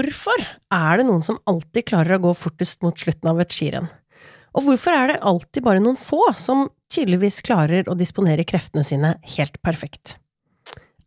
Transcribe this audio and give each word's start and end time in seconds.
Hvorfor 0.00 0.40
er 0.72 0.96
det 0.96 1.04
noen 1.10 1.24
som 1.24 1.36
alltid 1.50 1.84
klarer 1.90 2.16
å 2.16 2.22
gå 2.24 2.30
fortest 2.38 2.80
mot 2.80 2.96
slutten 2.96 3.28
av 3.28 3.40
et 3.42 3.52
skirenn? 3.52 3.88
Og 4.56 4.64
hvorfor 4.64 4.94
er 4.96 5.10
det 5.10 5.20
alltid 5.28 5.64
bare 5.66 5.82
noen 5.82 5.98
få 6.00 6.22
som 6.40 6.70
tydeligvis 6.90 7.42
klarer 7.44 7.88
å 7.90 7.96
disponere 7.98 8.46
kreftene 8.48 8.84
sine 8.86 9.10
helt 9.36 9.58
perfekt? 9.60 10.16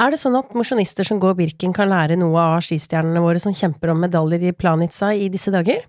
Er 0.01 0.13
det 0.13 0.19
sånn 0.21 0.37
at 0.37 0.53
mosjonister 0.53 1.07
som 1.07 1.17
går 1.21 1.33
Birken 1.39 1.73
kan 1.73 1.89
lære 1.89 2.19
noe 2.19 2.37
av 2.37 2.61
skistjernene 2.65 3.23
våre 3.23 3.41
som 3.41 3.55
kjemper 3.55 3.93
om 3.93 4.03
medaljer 4.03 4.45
i 4.45 4.53
Planica 4.53 5.09
i 5.15 5.29
disse 5.33 5.53
dager? 5.53 5.81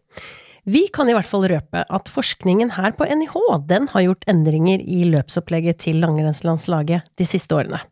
Vi 0.65 0.87
kan 0.95 1.11
i 1.11 1.17
hvert 1.17 1.29
fall 1.29 1.45
røpe 1.51 1.83
at 1.85 2.09
forskningen 2.09 2.73
her 2.79 2.95
på 2.97 3.05
NIH 3.05 3.37
den 3.69 3.91
har 3.93 4.07
gjort 4.07 4.25
endringer 4.33 4.81
i 4.81 5.03
løpsopplegget 5.13 5.83
til 5.85 6.01
langrennslandslaget 6.01 7.11
de 7.21 7.29
siste 7.29 7.53
årene. 7.53 7.83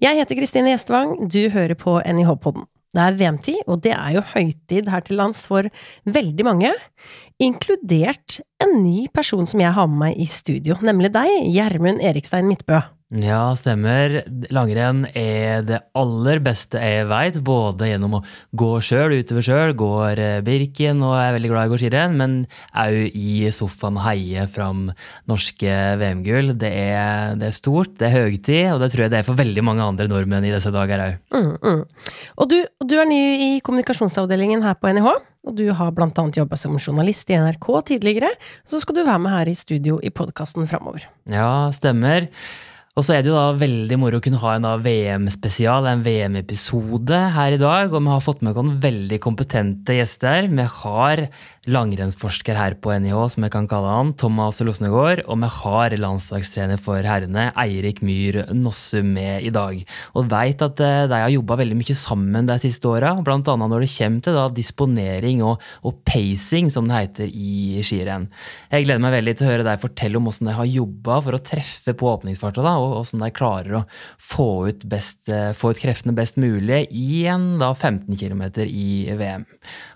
Jeg 0.00 0.20
heter 0.20 0.36
Kristine 0.36 0.74
Gjestvang, 0.74 1.16
du 1.28 1.46
hører 1.52 1.76
på 1.80 1.96
NIH-podden. 2.04 2.68
Det 2.90 3.02
er 3.02 3.18
VM-tid, 3.18 3.60
og 3.70 3.82
det 3.84 3.92
er 3.94 4.16
jo 4.16 4.22
høytid 4.32 4.88
her 4.90 5.04
til 5.06 5.20
lands 5.20 5.44
for 5.46 5.68
veldig 6.10 6.46
mange, 6.46 6.72
inkludert 7.40 8.40
en 8.62 8.80
ny 8.82 9.04
person 9.14 9.46
som 9.46 9.62
jeg 9.62 9.74
har 9.76 9.86
med 9.90 10.00
meg 10.08 10.18
i 10.18 10.26
studio, 10.26 10.74
nemlig 10.82 11.12
deg, 11.14 11.30
Gjermund 11.54 12.02
Erikstein 12.02 12.50
Midtbø. 12.50 12.80
Ja, 13.10 13.56
stemmer. 13.58 14.20
Langrenn 14.54 15.00
er 15.18 15.64
det 15.66 15.80
aller 15.98 16.38
beste 16.44 16.78
jeg 16.78 17.08
veit. 17.10 17.40
Både 17.42 17.88
gjennom 17.88 18.20
å 18.20 18.22
gå 18.54 18.68
sjøl, 18.86 19.16
utover 19.18 19.42
sjøl, 19.42 19.72
går 19.74 20.22
eh, 20.22 20.36
Birken 20.46 21.02
og 21.02 21.16
er 21.18 21.34
veldig 21.34 21.50
glad 21.50 21.66
i 21.66 21.70
å 21.70 21.72
gå 21.72 21.80
skirenn, 21.82 22.14
men 22.20 22.36
òg 22.78 23.16
i 23.18 23.50
sofaen 23.50 23.98
heie 24.04 24.46
fram 24.52 24.92
norske 25.30 25.74
VM-gull. 25.98 26.54
Det, 26.54 26.70
det, 26.70 27.50
er 27.50 27.58
stort, 27.58 27.96
det 27.98 28.12
er 28.12 28.28
høytid, 28.28 28.70
og 28.76 28.78
det 28.84 28.92
tror 28.94 29.04
jeg 29.08 29.14
det 29.16 29.20
er 29.24 29.26
for 29.26 29.42
veldig 29.42 29.66
mange 29.66 29.90
andre 29.90 30.06
nordmenn 30.06 30.46
i 30.46 30.54
disse 30.54 30.70
dager 30.70 31.02
òg. 31.08 31.18
Mm, 31.34 31.52
mm. 31.66 32.14
Og 32.38 32.54
du, 32.54 32.60
du 32.86 32.94
er 32.94 33.10
ny 33.10 33.20
i 33.34 33.50
kommunikasjonsavdelingen 33.66 34.62
her 34.62 34.78
på 34.78 34.94
NIH. 34.94 35.10
Og 35.48 35.54
du 35.56 35.66
har 35.72 35.90
blant 35.96 36.18
annet 36.20 36.36
jobba 36.36 36.54
som 36.60 36.78
journalist 36.78 37.30
i 37.32 37.38
NRK 37.40 37.70
tidligere. 37.90 38.30
Så 38.68 38.78
skal 38.82 39.00
du 39.00 39.06
være 39.06 39.22
med 39.24 39.32
her 39.34 39.50
i 39.50 39.56
studio 39.58 39.96
i 40.04 40.12
podkasten 40.14 40.68
framover. 40.70 41.10
Ja, 41.32 41.72
stemmer. 41.74 42.28
Og 43.00 43.04
så 43.06 43.14
er 43.16 43.22
det 43.24 43.30
jo 43.30 43.36
da 43.38 43.54
veldig 43.56 43.96
moro 43.96 44.18
å 44.18 44.20
kunne 44.20 44.36
ha 44.42 44.50
en 44.58 44.66
VM-spesial, 44.84 45.86
en 45.88 46.02
VM-episode 46.04 47.16
her 47.32 47.54
i 47.56 47.60
dag. 47.62 47.94
Og 47.94 48.02
vi 48.04 48.12
har 48.12 48.20
fått 48.20 48.42
med 48.44 48.58
oss 48.60 48.74
veldig 48.82 49.18
kompetente 49.24 49.96
gjester. 49.96 50.50
Vi 50.52 50.66
har 50.74 51.22
langrennsforsker 51.68 52.56
her 52.56 52.76
på 52.80 52.92
NIH, 53.02 53.18
som 53.34 53.44
jeg 53.44 53.52
kan 53.52 53.68
kalle 53.70 53.90
han, 53.92 54.12
Thomas 54.20 54.60
Losnegård. 54.64 55.22
Og 55.28 55.40
vi 55.42 55.50
har 55.54 55.96
landslagstrener 56.00 56.80
for 56.80 57.04
herrene, 57.04 57.50
Eirik 57.60 58.02
Myhr 58.04 58.42
Nossum, 58.56 59.14
med 59.16 59.44
i 59.48 59.52
dag. 59.54 59.80
Og 60.16 60.28
veit 60.30 60.60
at 60.64 60.80
eh, 60.84 61.06
de 61.10 61.20
har 61.24 61.32
jobba 61.32 61.58
veldig 61.60 61.76
mye 61.80 61.96
sammen 61.96 62.48
de 62.48 62.58
siste 62.62 62.88
åra, 62.88 63.14
bl.a. 63.24 63.40
når 63.40 63.86
det 63.86 63.90
kommer 63.94 64.24
til 64.24 64.36
da, 64.36 64.46
disponering 64.56 65.44
og, 65.46 65.64
og, 65.84 66.00
pacing, 66.08 66.70
som 66.72 66.88
det 66.88 67.00
heter 67.00 67.32
i 67.32 67.80
skirenn. 67.84 68.28
Jeg 68.72 68.88
gleder 68.88 69.04
meg 69.04 69.16
veldig 69.18 69.36
til 69.36 69.48
å 69.48 69.52
høre 69.54 69.66
deg 69.66 69.84
fortelle 69.84 70.20
om 70.20 70.28
hvordan 70.28 70.52
de 70.52 70.56
har 70.60 70.72
jobba 70.74 71.20
for 71.24 71.36
å 71.36 71.44
treffe 71.44 71.96
på 71.96 72.12
åpningsfarta. 72.12 72.64
da, 72.64 72.76
og 72.80 72.89
hvordan 72.90 73.24
de 73.24 73.30
klarer 73.34 73.76
å 73.78 73.84
få 74.20 74.48
ut, 74.68 74.84
best, 74.90 75.28
eh, 75.32 75.52
få 75.56 75.72
ut 75.72 75.80
kreftene 75.80 76.14
best 76.16 76.40
mulig 76.40 76.82
i 76.90 77.24
en 77.30 77.58
da 77.60 77.72
15 77.74 78.18
km 78.18 78.42
i 78.66 79.14
VM. 79.16 79.46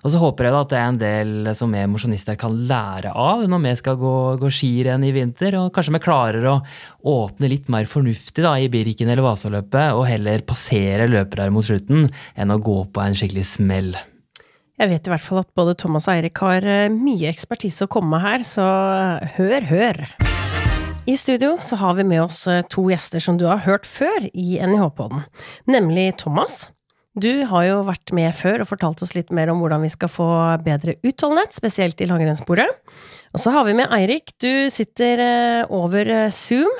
Og 0.05 0.13
så 0.13 0.23
håper 0.23 0.49
jeg 0.49 0.55
da 0.55 0.63
at 0.65 0.73
det 0.73 0.81
er 0.81 0.89
en 0.93 1.03
del 1.03 1.53
som 1.59 1.75
vi 1.75 1.85
mosjonister 1.91 2.39
kan 2.41 2.57
lære 2.69 3.15
av 3.15 3.45
når 3.49 3.65
vi 3.67 3.75
skal 3.81 4.01
gå, 4.01 4.15
gå 4.41 4.53
skirenn 4.53 5.05
i 5.07 5.13
vinter, 5.15 5.59
og 5.61 5.73
kanskje 5.75 5.97
vi 5.99 6.05
klarer 6.05 6.49
å 6.51 6.57
åpne 7.05 7.51
litt 7.51 7.71
mer 7.73 7.89
fornuftig 7.91 8.45
da, 8.45 8.57
i 8.59 8.71
Birken 8.73 9.13
eller 9.13 9.27
Vasaløpet, 9.27 9.95
og 9.95 10.09
heller 10.09 10.47
passere 10.47 11.11
løpere 11.11 11.51
mot 11.55 11.67
slutten 11.67 12.09
enn 12.35 12.55
å 12.55 12.61
gå 12.63 12.81
på 12.93 13.05
en 13.05 13.17
skikkelig 13.17 13.47
smell. 13.55 13.95
Jeg 14.75 14.91
vet 14.91 15.07
i 15.07 15.13
hvert 15.13 15.23
fall 15.23 15.45
at 15.45 15.53
både 15.55 15.77
Thomas 15.79 16.09
og 16.09 16.17
Eirik 16.17 16.41
har 16.43 16.67
eh, 16.67 16.91
mye 16.91 17.31
ekspertise 17.31 17.87
å 17.87 17.91
komme 17.91 18.17
med 18.17 18.27
her, 18.27 18.47
så 18.49 18.67
hør, 19.37 19.71
hør! 19.71 20.07
I 21.05 21.17
studio 21.17 21.59
så 21.61 21.77
har 21.77 21.95
vi 21.95 22.05
med 22.05 22.23
oss 22.23 22.47
eh, 22.49 22.63
to 22.73 22.87
gjester 22.89 23.21
som 23.21 23.37
du 23.37 23.45
har 23.45 23.61
hørt 23.67 23.85
før 23.85 24.25
i 24.33 24.57
NIH-podden, 24.57 25.27
nemlig 25.69 26.15
Thomas. 26.23 26.71
Du 27.13 27.45
har 27.51 27.67
jo 27.69 27.83
vært 27.85 28.13
med 28.17 28.33
før 28.33 28.65
og 28.65 28.71
fortalt 28.71 29.03
oss 29.05 29.13
litt 29.13 29.29
mer 29.29 29.53
om 29.53 29.61
hvordan 29.61 29.85
vi 29.85 29.91
skal 29.93 30.09
få 30.09 30.29
bedre 30.65 30.97
utholdenhet, 31.05 31.53
spesielt 31.53 32.01
i 32.01 32.09
langrennssporet. 32.09 32.81
Og 33.37 33.43
så 33.43 33.53
har 33.53 33.69
vi 33.69 33.77
med 33.77 33.93
Eirik. 33.93 34.33
Du 34.41 34.73
sitter 34.73 35.21
eh, 35.21 35.69
over 35.69 36.09
eh, 36.09 36.33
Zoom. 36.33 36.73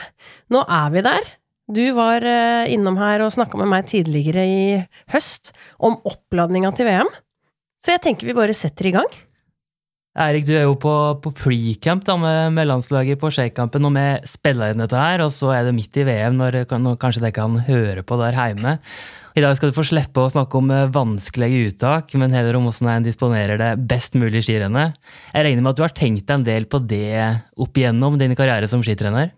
Nå 0.49 0.65
er 0.73 0.97
vi 0.97 1.05
der. 1.05 1.29
Du 1.69 1.85
var 1.97 2.25
innom 2.69 2.99
her 3.01 3.23
og 3.25 3.31
snakka 3.33 3.57
med 3.57 3.71
meg 3.73 3.87
tidligere 3.89 4.43
i 4.45 4.65
høst 5.15 5.55
om 5.81 5.97
oppladninga 6.05 6.75
til 6.77 6.91
VM. 6.91 7.09
Så 7.81 7.95
jeg 7.95 8.03
tenker 8.05 8.29
vi 8.29 8.37
bare 8.37 8.57
setter 8.57 8.91
i 8.91 8.93
gang. 8.93 9.09
Erik, 10.15 10.45
du 10.47 10.53
er 10.55 10.69
jo 10.69 10.77
på, 10.79 10.93
på 11.25 11.33
pre-camp 11.35 12.07
med, 12.23 12.53
med, 12.55 12.69
landslaget 12.71 13.19
på 13.19 13.33
Shakekampen, 13.35 13.83
og 13.89 13.97
vi 13.97 14.05
spiller 14.31 14.71
inn 14.71 14.83
dette 14.85 14.95
her, 14.95 15.25
og 15.25 15.33
så 15.35 15.51
er 15.57 15.67
det 15.67 15.73
midt 15.75 15.99
i 15.99 16.05
VM, 16.07 16.37
når, 16.39 16.61
når 16.71 17.01
kanskje 17.03 17.25
dere 17.25 17.35
kan 17.35 17.57
høre 17.67 18.05
på 18.07 18.19
der 18.21 18.39
hjemme. 18.39 18.77
I 19.35 19.43
dag 19.43 19.57
skal 19.59 19.73
du 19.73 19.75
få 19.75 19.83
slippe 19.83 20.23
å 20.23 20.31
snakke 20.31 20.61
om 20.61 20.71
eh, 20.71 20.87
vanskelige 20.95 21.65
uttak, 21.73 22.15
men 22.23 22.31
heller 22.31 22.55
om 22.55 22.69
hvordan 22.69 22.93
en 22.93 23.09
disponerer 23.09 23.59
det 23.59 23.73
best 23.91 24.15
mulig 24.15 24.45
skirennet. 24.47 24.95
Jeg 25.33 25.49
regner 25.49 25.67
med 25.67 25.75
at 25.75 25.81
du 25.81 25.83
har 25.89 25.99
tenkt 25.99 26.29
deg 26.29 26.37
en 26.37 26.47
del 26.47 26.69
på 26.71 26.79
det 26.79 27.11
opp 27.59 27.83
igjennom 27.83 28.15
din 28.21 28.39
karriere 28.39 28.71
som 28.71 28.87
skitrener? 28.87 29.35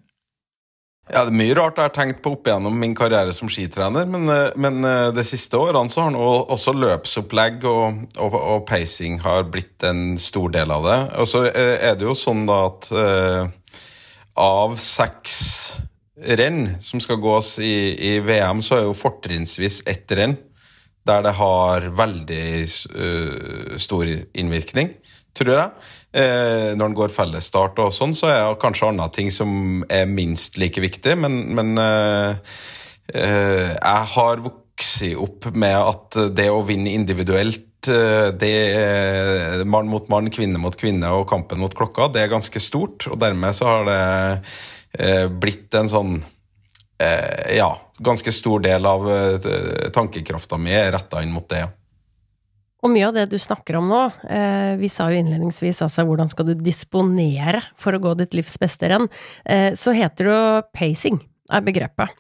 Ja, 1.07 1.23
Det 1.23 1.31
er 1.31 1.39
mye 1.39 1.55
rart 1.55 1.77
jeg 1.79 1.87
har 1.87 1.95
tenkt 1.95 2.19
på 2.23 2.33
opp 2.35 2.49
igjennom 2.49 2.81
min 2.83 2.95
karriere 2.99 3.31
som 3.35 3.51
skitrener, 3.53 4.09
men, 4.11 4.27
eh, 4.33 4.49
men 4.59 4.83
eh, 4.83 5.13
de 5.15 5.23
siste 5.23 5.55
årene 5.55 5.93
så 5.93 6.03
har 6.03 6.11
nå 6.11 6.25
også 6.51 6.75
løpsopplegg 6.75 7.63
og, 7.71 8.01
og, 8.19 8.35
og, 8.35 8.65
pacing 8.67 9.21
har 9.23 9.47
blitt 9.47 9.87
en 9.87 10.17
stor 10.19 10.51
del 10.57 10.75
av 10.75 10.89
det. 10.89 10.99
Og 11.23 11.31
så 11.31 11.45
eh, 11.53 11.77
er 11.91 11.95
det 11.95 12.09
jo 12.09 12.17
sånn 12.19 12.43
da 12.51 12.59
at 12.73 12.91
eh, 12.91 13.85
av 14.43 14.75
seks 14.83 15.37
renn 16.41 16.75
som 16.83 16.99
skal 16.99 17.23
gås 17.23 17.55
i, 17.63 17.77
i, 17.95 18.13
VM, 18.27 18.65
så 18.65 18.81
er 18.81 18.89
jo 18.89 18.99
fortrinnsvis 18.99 19.85
ett 19.87 20.11
renn 20.11 20.35
der 21.07 21.23
det 21.27 21.35
har 21.39 21.87
veldig 21.97 22.47
uh, 22.97 23.77
stor 23.81 24.09
innvirkning 24.11 24.95
tror 25.37 25.53
jeg. 25.53 25.87
Uh, 26.17 26.73
når 26.77 26.83
den 26.89 26.97
går 26.97 27.15
fellesstart 27.15 27.81
og 27.85 27.95
sånn, 27.95 28.15
så 28.17 28.31
er 28.33 28.39
det 28.41 28.61
kanskje 28.63 28.91
andre 28.91 29.09
ting 29.13 29.33
som 29.35 29.83
er 29.93 30.09
minst 30.09 30.57
like 30.61 30.81
viktig, 30.81 31.17
men, 31.21 31.43
men 31.57 31.75
uh, 31.77 32.39
jeg 33.13 34.13
har 34.17 34.41
vokst 34.45 34.65
opp 35.23 35.47
med 35.57 35.77
at 35.77 36.19
det 36.37 36.49
å 36.53 36.65
vinne 36.67 36.93
individuelt 36.93 37.63
det 37.87 38.51
er 38.75 39.63
mann 39.69 39.87
mot 39.87 40.09
mann, 40.11 40.27
kvinne 40.35 40.59
mot 40.59 40.75
kvinne 40.75 41.13
og 41.15 41.29
kampen 41.31 41.61
mot 41.63 41.73
klokka, 41.77 42.09
det 42.11 42.25
er 42.25 42.33
ganske 42.33 42.59
stort. 42.59 43.07
Og 43.07 43.21
dermed 43.23 43.55
så 43.55 43.69
har 43.69 43.87
det 43.87 45.29
blitt 45.39 45.77
en 45.79 45.93
sånn 45.93 46.17
Ja, 46.99 47.69
ganske 47.99 48.33
stor 48.35 48.63
del 48.65 48.87
av 48.87 49.07
tankekrafta 49.95 50.59
mi 50.61 50.75
er 50.77 50.93
retta 50.97 51.23
inn 51.25 51.35
mot 51.35 51.49
det. 51.49 51.65
Og 52.85 52.93
mye 52.93 53.07
av 53.09 53.15
det 53.17 53.27
du 53.33 53.39
snakker 53.41 53.79
om 53.81 53.89
nå, 53.91 54.03
eh, 54.31 54.75
vi 54.79 54.91
sa 54.93 55.09
jo 55.11 55.19
innledningsvis 55.19 55.81
altså 55.87 56.05
hvordan 56.07 56.29
skal 56.31 56.51
du 56.51 56.55
disponere 56.61 57.63
for 57.75 57.97
å 57.97 58.03
gå 58.03 58.13
ditt 58.21 58.37
livs 58.37 58.59
beste 58.63 58.91
renn, 58.93 59.09
eh, 59.45 59.73
så 59.75 59.95
heter 59.97 60.29
det 60.29 60.35
jo 60.37 60.67
pacing, 60.77 61.19
er 61.51 61.65
begrepet. 61.67 62.13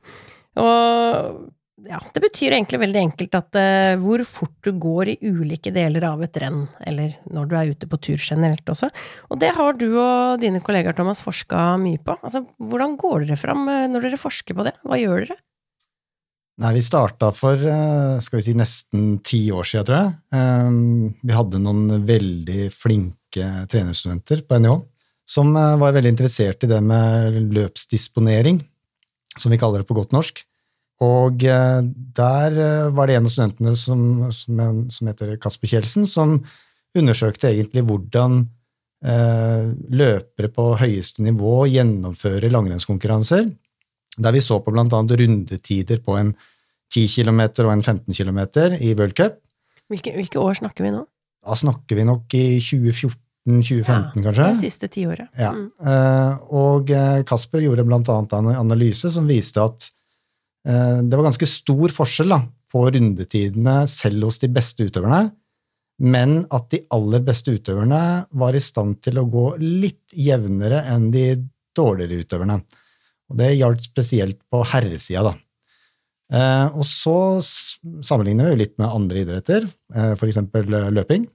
Og 0.56 1.44
ja, 1.86 2.00
det 2.14 2.22
betyr 2.24 2.56
egentlig 2.56 2.80
veldig 2.82 3.00
enkelt 3.02 3.36
at 3.38 3.58
eh, 3.60 3.94
hvor 4.00 4.24
fort 4.26 4.56
du 4.64 4.72
går 4.80 5.12
i 5.12 5.18
ulike 5.22 5.70
deler 5.74 6.08
av 6.08 6.24
et 6.24 6.40
renn, 6.42 6.64
eller 6.88 7.18
når 7.30 7.50
du 7.50 7.56
er 7.58 7.74
ute 7.76 7.90
på 7.90 8.00
tur 8.08 8.16
generelt 8.18 8.72
også. 8.72 8.88
Og 9.30 9.38
det 9.42 9.52
har 9.54 9.76
du 9.78 9.90
og 9.92 10.40
dine 10.42 10.62
kollegaer, 10.64 10.96
Thomas, 10.96 11.22
forska 11.22 11.76
mye 11.82 12.00
på. 12.02 12.16
Altså, 12.26 12.42
hvordan 12.58 12.96
går 12.98 13.28
dere 13.28 13.38
fram 13.38 13.68
eh, 13.70 13.84
når 13.92 14.08
dere 14.08 14.24
forsker 14.24 14.56
på 14.56 14.66
det? 14.66 14.74
Hva 14.82 14.98
gjør 14.98 15.28
dere? 15.28 15.38
Nei, 16.56 16.72
vi 16.72 16.80
starta 16.80 17.28
for 17.36 17.60
eh, 17.60 18.16
skal 18.24 18.38
vi 18.38 18.44
si, 18.46 18.54
nesten 18.56 19.18
ti 19.26 19.42
år 19.52 19.66
siden, 19.68 19.84
tror 19.84 19.98
jeg. 19.98 20.12
Ehm, 20.38 21.10
vi 21.20 21.34
hadde 21.36 21.60
noen 21.60 22.06
veldig 22.08 22.70
flinke 22.72 23.48
trenerstudenter 23.68 24.40
på 24.48 24.60
NIH 24.64 24.78
som 25.28 25.50
eh, 25.52 25.74
var 25.82 25.92
veldig 25.92 26.14
interessert 26.14 26.64
i 26.64 26.70
det 26.70 26.78
med 26.80 27.36
løpsdisponering, 27.52 28.62
som 29.36 29.52
vi 29.52 29.58
kaller 29.60 29.84
det 29.84 29.88
på 29.90 29.98
godt 29.98 30.16
norsk. 30.16 30.40
Og 31.04 31.44
eh, 31.44 31.82
der 32.16 32.56
var 32.96 33.10
det 33.10 33.18
en 33.18 33.28
av 33.28 33.34
studentene 33.34 33.76
som, 33.76 34.06
som, 34.32 34.80
som 34.88 35.12
heter 35.12 35.36
Kasper 35.42 35.74
Kjeldsen, 35.74 36.08
som 36.08 36.38
undersøkte 36.96 37.52
egentlig 37.52 37.84
hvordan 37.84 38.46
løpere 39.06 40.48
på 40.50 40.64
høyeste 40.80 41.20
nivå 41.22 41.66
gjennomfører 41.68 42.48
langrennskonkurranser 42.50 43.44
der 44.16 44.36
vi 44.36 44.42
så 44.44 44.58
på 44.64 44.72
bl.a. 44.74 44.86
rundetider 44.86 46.00
på 46.04 46.16
en 46.18 46.32
10 46.94 47.06
km 47.12 47.42
og 47.66 47.72
en 47.74 47.82
15 47.82 48.14
km 48.14 48.40
i 48.80 48.94
World 48.94 49.16
Cup. 49.18 49.38
Hvilke, 49.90 50.14
hvilke, 50.16 50.40
år 50.42 50.58
snakker 50.60 50.86
vi 50.86 50.92
nå? 50.94 51.04
Da 51.46 51.56
snakker 51.58 51.98
vi 51.98 52.06
nok 52.06 52.34
i 52.34 52.58
2014-2015, 52.58 53.16
ja, 53.86 54.24
kanskje. 54.24 54.48
Det 54.48 54.62
siste 54.62 54.90
tiåret. 54.90 55.28
Ja. 55.38 55.52
Mm. 55.54 55.68
Uh, 55.78 56.54
og 56.58 56.90
eh, 56.90 57.22
Kasper 57.26 57.62
gjorde 57.62 57.86
bl.a. 57.86 58.00
en 58.00 58.52
analyse 58.56 59.12
som 59.14 59.28
viste 59.30 59.62
at 59.62 59.88
uh, 60.66 61.02
det 61.02 61.14
var 61.14 61.28
ganske 61.28 61.50
stor 61.50 61.94
forskjell 61.94 62.34
da, 62.34 62.40
på 62.72 62.86
rundetidene 62.88 63.82
selv 63.90 64.26
hos 64.26 64.40
de 64.42 64.50
beste 64.54 64.88
utøverne 64.88 65.28
men 66.02 66.42
at 66.52 66.68
de 66.72 66.82
aller 66.92 67.22
beste 67.24 67.54
utøverne 67.56 68.00
var 68.36 68.56
i 68.56 68.60
stand 68.62 68.98
til 69.04 69.20
å 69.20 69.28
gå 69.30 69.46
litt 69.62 70.12
jevnere 70.12 70.82
enn 70.92 71.08
de 71.12 71.28
dårligere 71.76 72.24
utøverne. 72.24 72.58
Og 73.30 73.40
det 73.40 73.56
gjaldt 73.56 73.88
spesielt 73.88 74.38
på 74.50 74.62
herresida, 74.72 75.24
da. 75.30 75.34
Eh, 76.36 76.74
og 76.74 76.84
så 76.86 77.16
sammenligner 77.42 78.50
vi 78.50 78.62
litt 78.64 78.76
med 78.80 78.90
andre 78.90 79.22
idretter, 79.22 79.66
eh, 79.94 80.12
f.eks. 80.16 80.40
løping. 80.94 81.26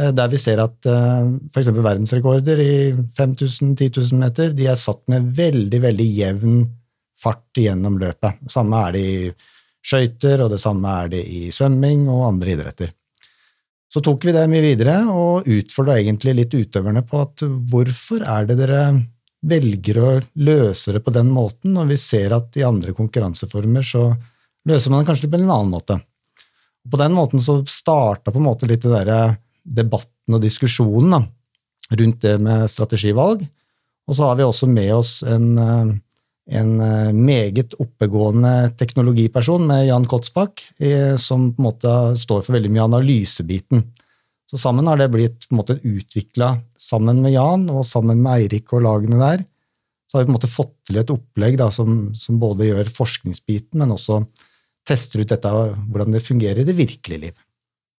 Eh, 0.00 0.12
der 0.12 0.28
vi 0.32 0.40
ser 0.40 0.60
at 0.64 0.88
eh, 0.88 1.28
f.eks. 1.52 1.70
verdensrekorder 1.72 2.60
i 2.60 2.76
5000-10 3.16 3.90
000 4.12 4.20
meter 4.20 4.52
de 4.56 4.68
er 4.72 4.80
satt 4.80 5.04
med 5.12 5.32
veldig, 5.36 5.80
veldig 5.84 6.08
jevn 6.18 6.62
fart 7.16 7.60
gjennom 7.60 7.96
løpet. 8.00 8.44
Samme 8.52 8.82
er 8.88 8.96
det 8.96 9.04
i 9.06 9.18
skøyter, 9.86 10.42
og 10.44 10.52
det 10.52 10.60
samme 10.60 10.92
er 11.04 11.12
det 11.14 11.24
i 11.24 11.48
svømming 11.54 12.08
og 12.12 12.26
andre 12.32 12.56
idretter. 12.56 12.92
Så 13.86 14.02
tok 14.04 14.26
vi 14.26 14.34
det 14.34 14.48
mye 14.50 14.64
videre 14.64 14.96
og 15.08 15.46
utfordra 15.48 16.00
egentlig 16.00 16.34
litt 16.40 16.56
utøverne 16.56 17.04
på 17.06 17.22
at 17.22 17.44
hvorfor 17.70 18.24
er 18.26 18.48
det 18.48 18.58
dere 18.58 18.80
velger 19.44 19.98
å 20.00 20.10
løse 20.40 20.94
det 20.94 21.02
på 21.04 21.12
den 21.14 21.28
måten, 21.32 21.76
og 21.76 21.90
vi 21.90 21.98
ser 22.00 22.34
at 22.36 22.56
i 22.56 22.64
andre 22.66 22.94
konkurranseformer 22.96 23.84
så 23.84 24.08
løser 24.66 24.92
man 24.92 25.02
det 25.02 25.10
kanskje 25.10 25.30
på 25.30 25.38
en 25.38 25.50
annen 25.50 25.74
måte. 25.74 25.98
Og 26.86 26.94
på 26.94 27.00
den 27.00 27.14
måten 27.16 27.42
så 27.42 27.60
starta 27.68 28.32
på 28.32 28.40
en 28.40 28.48
måte 28.48 28.68
litt 28.70 28.84
det 28.86 29.04
der 29.06 29.36
debatten 29.66 30.36
og 30.36 30.42
diskusjonen 30.42 31.16
da, 31.16 31.22
rundt 32.00 32.22
det 32.22 32.36
med 32.42 32.66
strategivalg. 32.70 33.44
Og 34.06 34.14
så 34.14 34.28
har 34.28 34.38
vi 34.38 34.46
også 34.46 34.68
med 34.70 34.92
oss 34.94 35.12
en, 35.26 35.46
eh, 35.58 35.92
en 36.60 36.72
eh, 36.80 37.12
meget 37.12 37.74
oppegående 37.82 38.70
teknologiperson 38.78 39.66
med 39.66 39.88
Jan 39.88 40.06
Kotsbakk, 40.06 40.62
som 41.18 41.50
på 41.52 41.62
en 41.62 41.66
måte 41.66 41.94
står 42.18 42.44
for 42.46 42.54
veldig 42.54 42.70
mye 42.70 42.86
analysebiten. 42.86 43.82
Så 44.46 44.60
sammen 44.62 44.86
har 44.86 44.98
det 45.00 45.10
blitt 45.10 45.48
på 45.48 45.54
en 45.54 45.60
måte 45.60 45.78
utvikla 45.80 46.52
sammen 46.78 47.22
med 47.24 47.34
Jan 47.34 47.66
og 47.72 47.86
sammen 47.86 48.20
med 48.22 48.44
Eirik 48.44 48.70
og 48.76 48.84
lagene 48.86 49.18
der. 49.18 49.42
Så 50.06 50.16
har 50.16 50.22
vi 50.22 50.28
på 50.28 50.34
en 50.34 50.38
måte 50.38 50.50
fått 50.50 50.76
til 50.86 51.00
et 51.00 51.10
opplegg 51.10 51.58
da, 51.58 51.66
som, 51.74 52.12
som, 52.14 52.38
både 52.38 52.68
gjør 52.68 52.92
forskningsbiten, 52.94 53.80
men 53.82 53.94
også 53.96 54.20
tester 54.86 55.24
ut 55.24 55.32
dette, 55.32 55.50
hvordan 55.50 56.14
det 56.14 56.22
fungerer 56.22 56.62
i 56.62 56.68
det 56.68 56.76
virkelige 56.78 57.24
liv. 57.24 57.42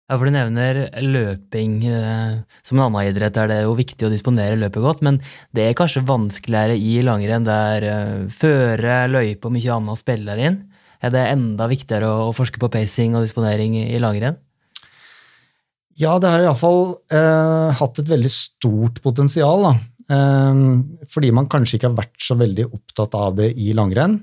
Ja, 0.07 0.15
for 0.15 0.29
Du 0.29 0.31
nevner 0.31 0.85
løping 1.03 1.81
eh, 1.83 2.37
som 2.63 2.79
en 2.79 2.85
annen 2.85 3.09
idrett. 3.09 3.35
er 3.35 3.51
det 3.51 3.57
jo 3.65 3.75
viktig 3.75 4.07
å 4.07 4.13
disponere 4.13 4.55
løpet 4.55 4.85
godt, 4.85 5.03
men 5.03 5.19
det 5.51 5.65
er 5.67 5.75
kanskje 5.75 6.05
vanskeligere 6.07 6.79
i 6.79 7.01
langrenn 7.03 7.43
der 7.43 7.83
eh, 7.83 8.25
føre, 8.31 9.01
løype 9.11 9.51
og 9.51 9.57
mye 9.57 9.75
annet 9.75 9.99
spiller 9.99 10.39
inn. 10.39 10.61
Er 11.03 11.11
det 11.11 11.27
enda 11.27 11.67
viktigere 11.67 12.07
å 12.07 12.31
forske 12.31 12.63
på 12.63 12.71
pacing 12.71 13.19
og 13.19 13.27
disponering 13.27 13.75
i 13.83 13.99
langrenn? 13.99 14.39
Ja, 15.97 16.17
det 16.21 16.29
har 16.29 16.43
iallfall 16.45 16.97
eh, 17.09 17.69
hatt 17.79 18.01
et 18.01 18.09
veldig 18.09 18.29
stort 18.31 19.01
potensial. 19.01 19.65
Eh, 19.67 20.63
fordi 21.09 21.31
man 21.35 21.49
kanskje 21.51 21.79
ikke 21.79 21.89
har 21.89 22.01
vært 22.03 22.19
så 22.21 22.37
veldig 22.39 22.67
opptatt 22.69 23.17
av 23.17 23.37
det 23.39 23.51
i 23.57 23.73
langrenn. 23.77 24.19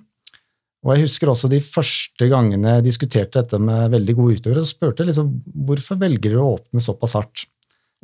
Og 0.85 0.93
jeg 0.93 1.07
husker 1.07 1.31
også 1.33 1.49
de 1.49 1.63
første 1.65 2.29
gangene 2.29 2.77
jeg 2.77 2.87
diskuterte 2.91 3.41
dette 3.41 3.59
med 3.59 3.93
veldig 3.95 4.15
gode 4.19 4.39
utøvere, 4.39 4.65
så 4.65 4.77
spurte 4.77 5.03
jeg 5.03 5.15
liksom, 5.15 5.31
hvorfor 5.67 5.97
velger 6.01 6.35
dere 6.35 6.45
å 6.45 6.57
åpne 6.59 6.83
såpass 6.85 7.17
hardt. 7.17 7.47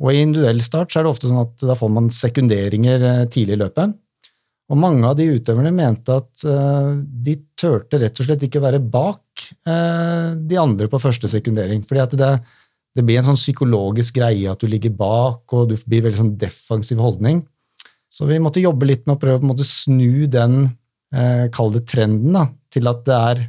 Og 0.01 0.09
I 0.09 0.23
individuell 0.23 0.63
start 0.65 0.89
så 0.89 0.99
er 0.99 1.05
det 1.05 1.11
ofte 1.13 1.29
sånn 1.29 1.43
at 1.43 1.61
da 1.61 1.75
får 1.77 1.91
man 1.93 2.09
sekunderinger 2.13 3.05
eh, 3.05 3.27
tidlig 3.31 3.59
i 3.59 3.61
løpet. 3.61 3.99
Og 4.71 4.79
mange 4.79 5.03
av 5.03 5.17
de 5.19 5.27
utøverne 5.35 5.73
mente 5.75 6.15
at 6.15 6.45
uh, 6.47 6.95
de 6.95 7.33
turte 7.59 7.97
rett 7.99 8.21
og 8.21 8.27
slett 8.27 8.45
ikke 8.47 8.61
være 8.63 8.79
bak 8.79 9.43
uh, 9.67 10.31
de 10.31 10.55
andre 10.61 10.87
på 10.87 11.01
første 11.03 11.27
sekundering. 11.27 11.83
fordi 11.83 11.99
at 12.05 12.15
det, 12.15 12.29
det 12.39 12.60
blir 12.99 13.21
en 13.21 13.29
sånn 13.29 13.39
psykologisk 13.39 14.17
greie 14.19 14.51
at 14.51 14.59
du 14.59 14.67
ligger 14.67 14.91
bak, 14.97 15.45
og 15.55 15.71
du 15.71 15.77
blir 15.87 16.03
veldig 16.03 16.19
sånn 16.19 16.35
defensiv 16.39 16.99
holdning. 16.99 17.45
Så 18.11 18.27
vi 18.27 18.41
måtte 18.43 18.63
jobbe 18.63 18.89
litt 18.89 19.05
med 19.07 19.15
å 19.15 19.21
prøve 19.21 19.53
å 19.53 19.63
snu 19.63 20.27
den, 20.27 20.75
eh, 21.15 21.47
kall 21.55 21.71
det 21.71 21.85
trenden, 21.87 22.35
da, 22.35 22.49
til 22.69 22.91
at 22.91 23.05
det 23.07 23.15
er 23.15 23.41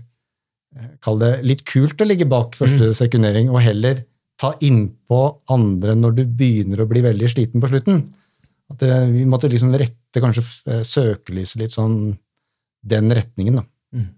eh, 0.78 0.92
kall 1.02 1.18
det 1.18 1.32
litt 1.42 1.64
kult 1.66 2.00
å 2.00 2.06
ligge 2.06 2.28
bak 2.30 2.54
første 2.54 2.92
mm. 2.92 2.98
sekundering, 3.00 3.50
og 3.50 3.64
heller 3.64 4.04
ta 4.38 4.52
innpå 4.62 5.20
andre 5.54 5.94
når 5.98 6.16
du 6.18 6.24
begynner 6.26 6.82
å 6.82 6.88
bli 6.90 7.02
veldig 7.02 7.30
sliten 7.30 7.62
på 7.62 7.70
slutten. 7.70 8.04
At 8.70 8.80
det, 8.80 8.94
vi 9.12 9.26
måtte 9.28 9.50
liksom 9.50 9.74
rette 9.74 10.22
kanskje 10.22 10.46
eh, 10.70 10.84
søkelyset 10.86 11.58
litt 11.60 11.74
sånn 11.74 12.14
den 12.82 13.14
retningen, 13.14 13.58
da. 13.58 13.66
Mm. 13.94 14.08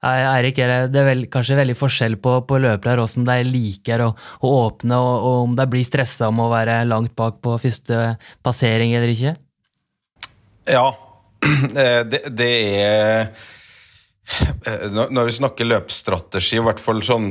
Eirik, 0.00 0.56
det 0.56 0.96
er 0.96 1.04
vel, 1.04 1.26
kanskje 1.28 1.58
veldig 1.58 1.76
forskjell 1.76 2.16
på, 2.24 2.38
på 2.48 2.58
løpere 2.62 3.02
hvordan 3.02 3.26
de 3.28 3.36
liker 3.44 4.06
å, 4.06 4.08
å 4.16 4.52
åpne, 4.62 4.96
og, 4.96 5.12
og, 5.18 5.36
om 5.44 5.58
de 5.58 5.68
blir 5.68 5.84
stressa 5.84 6.30
om 6.32 6.40
å 6.40 6.48
være 6.52 6.80
langt 6.88 7.12
bak 7.18 7.42
på 7.44 7.58
første 7.60 8.14
passering 8.40 8.96
eller 8.96 9.12
ikke? 9.12 9.34
Ja, 10.72 10.86
eh, 11.84 12.00
det, 12.08 12.22
det 12.32 12.50
er 12.80 13.28
eh, 14.64 14.88
når 14.88 15.28
vi 15.28 15.36
snakker 15.42 15.68
løpsstrategi, 15.68 16.56
i 16.56 16.64
hvert 16.64 16.80
fall 16.80 17.04
sånn 17.04 17.30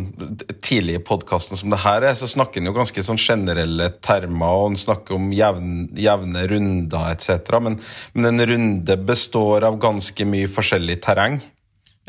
tidlig 0.62 1.00
i 1.00 1.06
podkasten 1.10 1.58
som 1.58 1.74
det 1.74 1.82
her 1.82 2.06
er, 2.06 2.22
så 2.22 2.30
snakker 2.30 2.62
en 2.62 2.70
jo 2.70 2.78
ganske 2.78 3.10
sånn 3.10 3.18
generelle 3.18 3.96
termer, 4.06 4.62
og 4.62 4.76
en 4.76 4.84
snakker 4.86 5.18
om 5.18 5.32
jevne, 5.34 5.88
jevne 5.98 6.46
runder 6.54 7.16
etc. 7.16 7.56
Men, 7.66 7.82
men 8.14 8.36
en 8.36 8.52
runde 8.54 9.06
består 9.10 9.66
av 9.66 9.82
ganske 9.82 10.36
mye 10.38 10.52
forskjellig 10.54 11.02
terreng. 11.10 11.42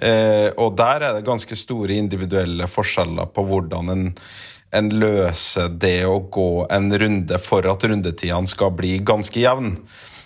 Eh, 0.00 0.49
og 0.56 0.79
der 0.81 1.05
er 1.05 1.17
det 1.19 1.26
ganske 1.26 1.56
store 1.58 1.99
individuelle 2.00 2.64
forskjeller 2.70 3.29
på 3.35 3.44
hvordan 3.44 3.93
en, 3.93 4.06
en 4.73 4.88
løser 5.02 5.69
det 5.76 6.06
å 6.08 6.23
gå 6.32 6.64
en 6.73 6.88
runde 7.02 7.41
for 7.44 7.69
at 7.69 7.85
rundetidene 7.85 8.49
skal 8.49 8.73
bli 8.79 8.97
ganske 9.05 9.43
jevn. 9.43 9.75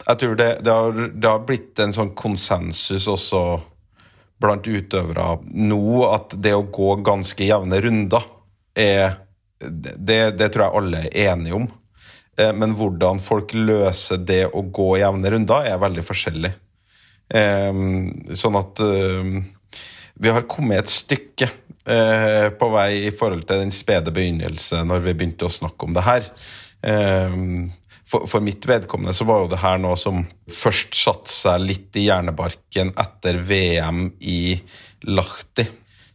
Jeg 0.04 0.20
tror 0.20 0.36
det, 0.38 0.50
det, 0.62 0.70
har, 0.70 1.00
det, 1.10 1.26
har, 1.26 1.42
blitt 1.48 1.80
en 1.82 1.94
sånn 1.96 2.12
konsensus 2.14 3.08
også 3.10 3.44
blant 4.42 4.66
utøvere 4.68 5.38
nå 5.56 6.04
at 6.10 6.36
det 6.44 6.52
å 6.54 6.66
gå 6.68 6.98
ganske 7.06 7.46
jevne 7.46 7.80
runder 7.82 8.26
er 8.78 9.16
det, 9.64 10.34
det 10.36 10.50
tror 10.52 10.66
jeg 10.66 10.78
alle 10.78 11.02
er 11.08 11.32
enige 11.32 11.56
om. 11.56 11.66
Eh, 12.38 12.52
men 12.54 12.76
hvordan 12.78 13.18
folk 13.22 13.56
løser 13.56 14.22
det 14.22 14.44
å 14.52 14.62
gå 14.62 14.92
jevne 15.00 15.34
runder, 15.34 15.66
er 15.66 15.82
veldig 15.82 16.06
forskjellig. 16.06 16.52
Eh, 17.34 17.82
sånn 18.38 18.60
at 18.60 18.84
vi 20.20 20.32
har 20.32 20.46
kommet 20.50 20.84
et 20.84 20.92
stykke 20.92 21.48
eh, 21.90 22.50
på 22.54 22.68
vei 22.74 23.06
i 23.08 23.14
forhold 23.14 23.46
til 23.48 23.64
den 23.64 23.72
spede 23.74 24.14
begynnelse 24.14 24.84
når 24.86 25.06
vi 25.06 25.16
begynte 25.16 25.48
å 25.48 25.52
snakke 25.52 25.88
om 25.88 25.96
det 25.96 26.04
her. 26.06 26.28
Eh, 26.86 27.38
for, 28.04 28.28
for, 28.28 28.44
mitt 28.44 28.66
vedkommende 28.68 29.14
så 29.16 29.26
var 29.28 29.42
jo 29.42 29.52
det 29.54 29.62
her 29.62 29.80
noe 29.80 29.96
som 30.00 30.22
først 30.52 30.94
satte 30.98 31.32
seg 31.32 31.64
litt 31.64 31.96
i 31.98 32.06
hjernebarken 32.10 32.92
etter 33.00 33.40
VM 33.48 34.06
i 34.20 34.54
Lahti 35.08 35.66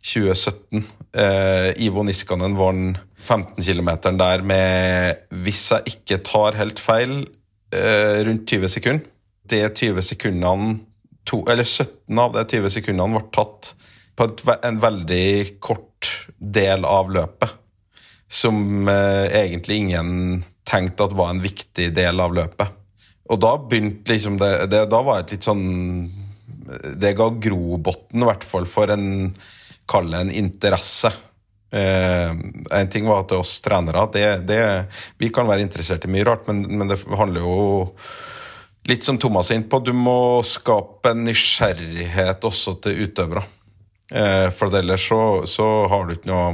2017. 0.05 0.83
Eh, 1.17 1.71
Ivo 1.83 2.05
Niskanen 2.07 2.57
vant 2.59 2.99
15 3.19 3.59
km 3.65 3.89
der 4.17 4.41
med, 4.47 5.25
hvis 5.43 5.65
jeg 5.73 5.95
ikke 5.95 6.21
tar 6.23 6.55
helt 6.55 6.79
feil, 6.79 7.25
eh, 7.73 8.21
rundt 8.25 8.47
20 8.47 8.71
sekunder. 8.71 9.03
De 9.49 9.59
20 9.65 10.05
sekundene 10.05 10.79
to, 11.29 11.43
eller 11.49 11.67
17 11.67 12.19
av 12.19 12.33
de 12.35 12.45
20 12.57 12.73
sekundene 12.79 13.19
ble 13.19 13.29
tatt 13.35 13.73
på 14.17 14.27
et, 14.27 14.43
en 14.65 14.79
veldig 14.81 15.59
kort 15.63 16.09
del 16.37 16.87
av 16.87 17.11
løpet. 17.13 17.55
Som 18.29 18.89
eh, 18.89 19.29
egentlig 19.43 19.83
ingen 19.83 20.43
tenkte 20.69 21.07
at 21.07 21.15
var 21.17 21.31
en 21.33 21.41
viktig 21.41 21.89
del 21.95 22.21
av 22.21 22.35
løpet. 22.37 22.75
Og 23.29 23.39
da 23.41 23.55
begynte 23.61 24.09
liksom 24.11 24.37
det, 24.41 24.51
det 24.73 24.87
Da 24.89 25.03
var 25.05 25.19
et 25.21 25.35
litt 25.35 25.45
sånn 25.45 25.65
Det 26.97 27.11
ga 27.13 27.27
grobotn, 27.29 28.23
i 28.23 28.25
hvert 28.25 28.45
fall, 28.45 28.65
for 28.69 28.89
en 28.89 29.35
Kall 29.89 30.09
det 30.13 30.19
en 30.21 30.31
interesse. 30.33 31.09
Eh, 31.73 32.29
en 32.77 32.89
ting 32.89 33.05
var 33.09 33.23
at 33.23 33.33
oss 33.37 33.55
trenere 33.65 34.03
det, 34.13 34.25
det, 34.49 34.59
Vi 35.21 35.29
kan 35.33 35.49
være 35.49 35.65
interessert 35.65 36.05
i 36.05 36.11
mye 36.13 36.25
rart, 36.25 36.45
men, 36.49 36.61
men 36.77 36.89
det 36.89 36.99
handler 37.09 37.45
jo 37.45 37.55
litt 38.89 39.05
som 39.05 39.19
Thomas 39.21 39.51
er 39.51 39.59
inne 39.59 39.81
du 39.85 39.93
må 39.95 40.41
skape 40.45 41.13
en 41.13 41.25
nysgjerrighet 41.27 42.45
også 42.49 42.75
til 42.83 43.05
utøvere. 43.05 43.45
Eh, 44.11 44.47
for 44.55 44.73
ellers 44.73 45.05
så, 45.07 45.21
så, 45.45 45.67
har 45.91 46.07
du 46.07 46.15
ikke 46.15 46.31
noe 46.31 46.47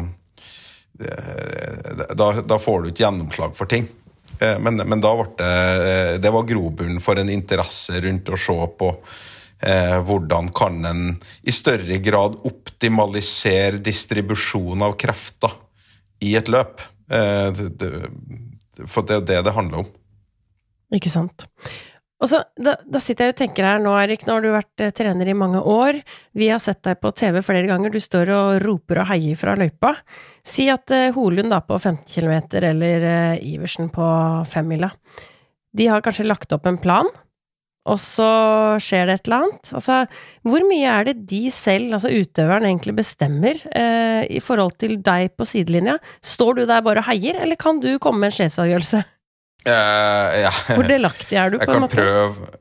eh, 1.00 2.10
da, 2.12 2.32
da, 2.44 2.58
får 2.60 2.82
du 2.84 2.90
ikke 2.92 3.06
gjennomslag 3.06 3.56
for 3.56 3.72
ting. 3.72 3.88
Eh, 4.40 4.58
men, 4.60 4.82
men 4.84 5.04
da 5.04 5.14
ble 5.16 5.30
det 5.40 6.18
Det 6.26 6.34
var 6.36 6.50
grobunnen 6.50 7.00
for 7.04 7.22
en 7.22 7.32
interesse 7.32 8.02
rundt 8.04 8.28
å 8.28 8.40
se 8.40 8.58
på 8.80 8.92
eh, 9.64 9.98
hvordan 10.04 10.52
kan 10.56 10.84
en 10.90 11.06
i 11.48 11.56
større 11.56 12.02
grad 12.04 12.42
optimalisere 12.44 13.80
distribusjon 13.80 14.84
av 14.84 14.98
krefter 15.00 15.56
i 16.26 16.36
et 16.36 16.52
løp. 16.52 16.84
Eh, 17.08 17.64
det, 17.80 17.92
for 18.92 19.08
det 19.08 19.22
er 19.22 19.28
det 19.32 19.44
det 19.48 19.56
handler 19.56 19.86
om. 19.86 19.92
Ikke 20.96 21.12
sant. 21.12 21.48
Og 22.24 22.30
så, 22.32 22.40
da, 22.56 22.78
da 22.88 23.00
sitter 23.04 23.28
jeg 23.28 23.34
og 23.34 23.40
tenker 23.42 23.66
her 23.68 23.82
nå, 23.84 23.92
Erik, 24.00 24.24
nå 24.24 24.38
har 24.38 24.46
du 24.46 24.54
vært 24.54 24.84
eh, 24.86 24.94
trener 24.96 25.28
i 25.28 25.36
mange 25.36 25.60
år. 25.60 26.00
Vi 26.38 26.48
har 26.48 26.62
sett 26.64 26.80
deg 26.88 27.02
på 27.04 27.12
TV 27.12 27.42
flere 27.44 27.68
ganger, 27.68 27.92
du 27.92 28.00
står 28.00 28.32
og 28.32 28.52
roper 28.64 29.02
og 29.04 29.10
heier 29.10 29.36
fra 29.40 29.58
løypa. 29.60 29.92
Si 30.46 30.70
at 30.72 30.94
eh, 30.96 31.12
Holund 31.16 31.52
da 31.52 31.60
på 31.66 31.76
15 31.76 32.08
km 32.08 32.64
eller 32.64 33.08
eh, 33.10 33.44
Iversen 33.52 33.92
på 33.94 34.08
femmila. 34.52 34.94
De 35.76 35.90
har 35.92 36.04
kanskje 36.04 36.28
lagt 36.30 36.56
opp 36.56 36.70
en 36.72 36.80
plan, 36.80 37.10
og 37.86 38.00
så 38.02 38.30
skjer 38.82 39.10
det 39.10 39.18
et 39.18 39.28
eller 39.28 39.44
annet. 39.44 39.72
Altså, 39.78 39.98
hvor 40.48 40.64
mye 40.66 40.94
er 40.94 41.10
det 41.10 41.18
de 41.30 41.42
selv, 41.54 41.92
altså 41.94 42.14
utøveren, 42.16 42.66
egentlig 42.66 42.96
bestemmer 42.98 43.60
eh, 43.76 44.24
i 44.32 44.40
forhold 44.42 44.80
til 44.82 44.98
deg 45.04 45.36
på 45.36 45.46
sidelinja? 45.52 46.00
Står 46.24 46.62
du 46.62 46.64
der 46.64 46.86
bare 46.86 47.04
og 47.04 47.10
heier, 47.12 47.44
eller 47.44 47.60
kan 47.60 47.84
du 47.84 47.92
komme 48.00 48.24
med 48.24 48.32
en 48.32 48.40
sjefsavgjørelse? 48.40 49.04
Eh, 49.66 50.38
ja. 50.46 50.54
Hvor 50.70 50.88
delaktig 50.90 51.40
er 51.42 51.54
du, 51.54 51.60
Jeg 51.60 51.68
på 51.68 51.80
en 51.80 51.86
måte? 51.88 51.98
prøve 51.98 52.54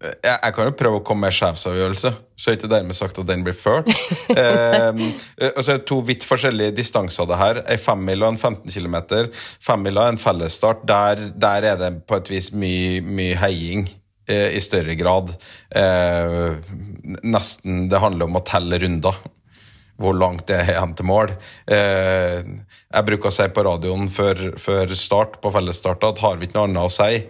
jeg, 0.00 0.32
jeg 0.32 0.54
kan 0.56 0.68
jo 0.68 0.74
prøve 0.80 0.98
å 1.00 1.04
komme 1.04 1.28
med 1.28 1.36
sjefsavgjørelse, 1.36 2.12
så 2.40 2.50
er 2.50 2.56
ikke 2.56 2.70
dermed 2.72 2.96
sagt 2.96 3.18
at 3.20 3.28
den 3.28 3.42
blir 3.44 3.56
ført. 3.56 3.90
eh, 4.32 5.00
og 5.50 5.60
så 5.60 5.74
er 5.74 5.80
det 5.80 5.88
to 5.90 6.00
vidt 6.08 6.24
forskjellige 6.24 6.76
distanser 6.78 7.28
det 7.28 7.40
her. 7.40 7.60
Ei 7.68 7.76
femmil 7.80 8.24
og 8.24 8.32
en 8.32 8.40
15 8.40 8.72
km. 8.72 8.96
Femmila 9.60 10.06
er 10.06 10.14
en 10.14 10.22
fellesstart. 10.22 10.86
Der, 10.88 11.26
der 11.36 11.68
er 11.74 11.80
det 11.80 11.92
på 12.08 12.16
et 12.16 12.32
vis 12.32 12.48
mye, 12.56 13.02
mye 13.04 13.36
heiing 13.40 13.90
eh, 14.30 14.56
i 14.56 14.62
større 14.64 14.96
grad. 15.00 15.34
Eh, 15.76 16.48
nesten 17.20 17.86
Det 17.92 18.00
handler 18.00 18.30
om 18.30 18.40
å 18.40 18.44
telle 18.48 18.80
runder 18.80 19.20
hvor 20.00 20.16
langt 20.16 20.46
det 20.48 20.56
er 20.56 20.72
igjen 20.74 20.94
til 20.96 21.08
mål. 21.10 21.34
Eh, 21.70 22.40
jeg 22.90 23.06
bruker 23.06 23.30
å 23.30 23.34
si 23.34 23.46
på 23.52 23.64
radioen 23.66 24.08
før, 24.12 24.40
før 24.60 24.94
start 24.96 25.38
på 25.42 25.52
fellesstart 25.54 26.06
at 26.08 26.22
har 26.24 26.40
vi 26.40 26.48
ikke 26.48 26.56
noe 26.56 26.70
annet 26.70 26.88
å 26.88 26.92
si, 26.94 27.20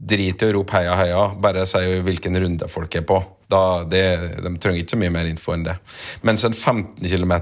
drit 0.00 0.40
i 0.40 0.48
å 0.48 0.54
rope 0.56 0.78
heia, 0.78 0.94
heia, 0.96 1.24
bare 1.42 1.66
si 1.68 1.82
hvilken 2.06 2.38
runde 2.40 2.70
folk 2.70 2.94
er 2.96 3.04
på. 3.08 3.18
Da, 3.50 3.82
det, 3.82 4.04
de 4.44 4.52
trenger 4.62 4.84
ikke 4.84 4.94
så 4.94 5.00
mye 5.02 5.14
mer 5.16 5.26
info 5.26 5.56
enn 5.56 5.66
det. 5.66 5.74
Mens 6.26 6.46
en 6.46 6.54
15 6.54 7.02
km, 7.02 7.34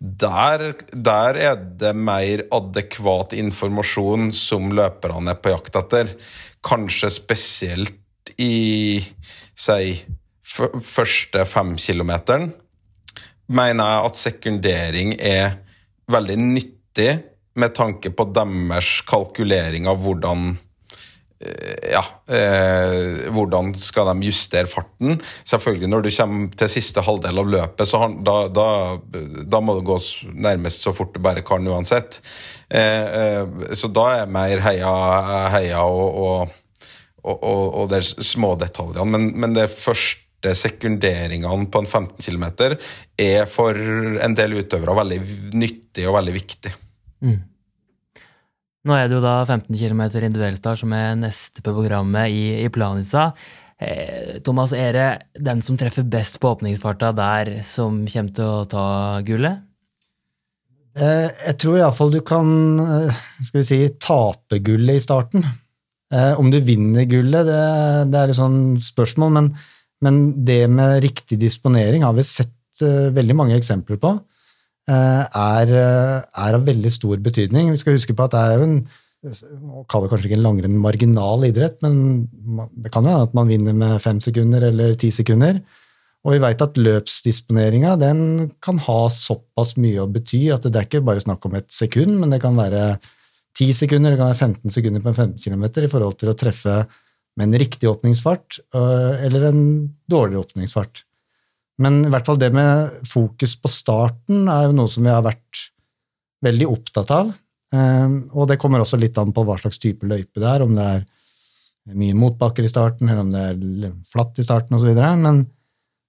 der, 0.00 0.64
der 0.96 1.40
er 1.50 1.60
det 1.82 1.92
mer 1.92 2.46
adekvat 2.56 3.36
informasjon 3.36 4.32
som 4.36 4.72
løperne 4.72 5.36
er 5.36 5.42
på 5.44 5.52
jakt 5.52 5.76
etter. 5.82 6.16
Kanskje 6.64 7.12
spesielt 7.12 8.32
i 8.40 9.02
si, 9.58 9.92
første 10.42 11.44
fem 11.48 11.76
kilometeren 11.80 12.50
mener 13.52 13.94
jeg 13.94 14.08
at 14.08 14.20
sekundering 14.20 15.14
er 15.20 15.56
veldig 16.12 16.38
nyttig 16.40 17.12
med 17.60 17.74
tanke 17.76 18.12
på 18.14 18.28
deres 18.32 19.00
kalkulering 19.08 19.88
av 19.90 20.00
hvordan 20.00 20.54
eh, 21.44 21.90
ja, 21.92 22.02
eh, 22.32 23.28
hvordan 23.34 23.74
skal 23.76 24.08
de 24.08 24.30
justere 24.30 24.70
farten? 24.70 25.20
Selvfølgelig 25.48 25.90
Når 25.92 26.06
du 26.06 26.10
kommer 26.16 26.56
til 26.56 26.72
siste 26.72 27.04
halvdel 27.04 27.42
av 27.42 27.52
løpet, 27.56 27.88
så 27.88 28.00
han, 28.06 28.18
da, 28.24 28.38
da, 28.48 28.66
da 29.44 29.60
må 29.60 29.76
det 29.78 29.86
gå 29.88 29.98
nærmest 30.32 30.86
så 30.86 30.94
fort 30.96 31.12
du 31.12 31.20
bare 31.24 31.44
kan 31.44 31.68
uansett. 31.68 32.22
Eh, 32.72 33.06
eh, 33.20 33.76
så 33.76 33.92
da 33.92 34.08
er 34.08 34.20
jeg 34.22 34.34
mer 34.38 34.64
heia, 34.64 34.96
heia 35.52 35.84
og, 35.84 36.24
og, 36.24 36.58
og, 37.28 37.66
og, 37.68 37.84
de 37.92 38.00
små 38.02 38.54
detaljene. 38.60 39.10
Men, 39.12 39.32
men 39.44 39.58
det 39.58 39.68
første 40.42 40.68
sekunderingene 40.68 41.70
på 41.70 41.82
en 41.82 41.86
15 41.86 42.18
km 42.18 42.76
er 43.18 43.46
for 43.46 43.74
en 43.76 44.34
del 44.34 44.58
utøvere 44.58 44.96
veldig 44.98 45.20
nyttig 45.54 46.06
og 46.08 46.16
veldig 46.18 46.34
viktig. 46.34 46.72
Nå 48.82 48.94
er 48.96 49.06
det 49.08 49.14
jo 49.14 49.22
da 49.22 49.44
15 49.46 49.76
km 49.78 50.02
individuellstart 50.02 50.80
som 50.80 50.92
er 50.92 51.14
neste 51.14 51.62
på 51.62 51.72
programmet 51.72 52.30
i, 52.30 52.64
i 52.64 52.68
Planica. 52.68 53.32
Eh, 53.78 54.40
Thomas, 54.42 54.72
er 54.72 54.92
det 54.92 55.08
den 55.38 55.62
som 55.62 55.76
treffer 55.78 56.02
best 56.02 56.40
på 56.40 56.50
åpningsfarta 56.56 57.12
der, 57.14 57.62
som 57.64 58.04
kommer 58.06 58.34
til 58.34 58.44
å 58.44 58.64
ta 58.66 58.86
gullet? 59.26 59.62
Eh, 60.98 61.30
Jeg 61.46 61.58
tror 61.62 61.78
iallfall 61.78 62.10
du 62.12 62.20
kan 62.26 62.80
eh, 62.82 63.20
skal 63.42 63.60
vi 63.62 63.66
si, 63.66 63.80
tape 64.02 64.58
gullet 64.66 64.98
i 64.98 65.04
starten. 65.04 65.46
Eh, 66.12 66.34
Om 66.38 66.50
du 66.50 66.58
vinner 66.60 67.06
gullet, 67.06 67.46
det, 67.46 67.62
det 68.10 68.18
er 68.18 68.34
et 68.34 68.38
sånn 68.38 68.80
spørsmål, 68.82 69.32
men, 69.38 69.52
men 70.02 70.44
det 70.46 70.64
med 70.70 71.02
riktig 71.04 71.38
disponering 71.40 72.04
har 72.06 72.16
vi 72.16 72.26
sett 72.26 72.82
eh, 72.82 73.08
veldig 73.14 73.36
mange 73.38 73.56
eksempler 73.58 74.00
på. 74.02 74.16
eh, 74.90 75.22
Er, 75.42 75.70
eh, 75.70 76.18
er 76.46 76.58
av 76.58 76.66
veldig 76.66 76.92
stor 76.92 77.22
betydning. 77.22 77.70
Vi 77.70 77.80
skal 77.82 77.98
huske 77.98 78.16
på 78.16 78.26
at 78.26 78.34
det 78.34 78.42
er 78.42 78.58
jo 78.58 78.68
en 78.68 78.76
å 79.22 79.84
kaller 79.86 80.08
det 80.08 80.16
kanskje 80.16 80.28
ikke 80.28 80.38
en 80.40 80.46
langrenn 80.48 80.80
marginal 80.82 81.44
idrett, 81.46 81.76
men 81.84 82.26
det 82.74 82.90
kan 82.90 83.06
jo 83.06 83.12
hende 83.12 83.28
at 83.28 83.36
man 83.38 83.46
vinner 83.46 83.76
med 83.76 84.00
fem 84.02 84.18
sekunder 84.18 84.66
eller 84.66 84.96
ti 84.98 85.12
sekunder. 85.14 85.60
Og 86.22 86.34
vi 86.34 86.40
vet 86.42 86.62
at 86.62 86.78
løpsdisponeringa 86.78 87.94
kan 88.62 88.80
ha 88.82 88.98
såpass 89.10 89.76
mye 89.78 90.02
å 90.02 90.10
bety 90.10 90.48
at 90.54 90.66
det 90.66 90.78
er 90.78 90.88
ikke 90.88 91.06
bare 91.06 91.22
snakk 91.22 91.46
om 91.46 91.54
et 91.58 91.70
sekund, 91.70 92.18
men 92.18 92.34
det 92.34 92.40
kan 92.42 92.58
være 92.58 92.96
10 93.58 93.74
sekunder, 93.76 94.14
det 94.14 94.18
kan 94.20 94.30
være 94.30 94.52
15 94.54 94.74
sekunder 94.74 95.02
på 95.02 95.10
en 95.10 95.18
15 95.34 95.42
km 95.44 95.64
i 95.84 95.90
forhold 95.90 96.18
til 96.18 96.32
å 96.32 96.36
treffe 96.38 96.76
med 97.38 97.48
en 97.48 97.60
riktig 97.62 97.88
åpningsfart 97.88 98.58
øh, 98.76 99.24
eller 99.24 99.48
en 99.48 99.62
dårligere 100.10 100.44
åpningsfart. 100.44 101.04
Men 101.82 102.02
i 102.04 102.10
hvert 102.12 102.28
fall 102.28 102.40
det 102.40 102.52
med 102.54 103.06
fokus 103.08 103.54
på 103.58 103.70
starten 103.72 104.50
er 104.52 104.68
jo 104.68 104.76
noe 104.76 104.90
som 104.92 105.06
vi 105.06 105.12
har 105.12 105.24
vært 105.24 105.62
veldig 106.44 106.68
opptatt 106.68 107.12
av. 107.14 107.32
Eh, 107.72 108.18
Og 108.32 108.50
det 108.50 108.58
kommer 108.60 108.82
også 108.84 109.00
litt 109.00 109.18
an 109.18 109.32
på 109.34 109.44
hva 109.48 109.56
slags 109.60 109.80
type 109.82 110.06
løype 110.08 110.42
det 110.42 110.48
er, 110.48 110.64
om 110.66 110.76
det 110.76 110.88
er 110.98 111.06
mye 111.98 112.14
motbakker 112.14 112.66
i 112.66 112.70
starten, 112.70 113.08
eller 113.08 113.24
om 113.24 113.32
det 113.32 113.46
er 113.48 113.94
flatt 114.12 114.38
i 114.38 114.44
starten 114.46 114.76
osv. 114.76 114.92
Men, 114.94 115.24
men 115.24 115.46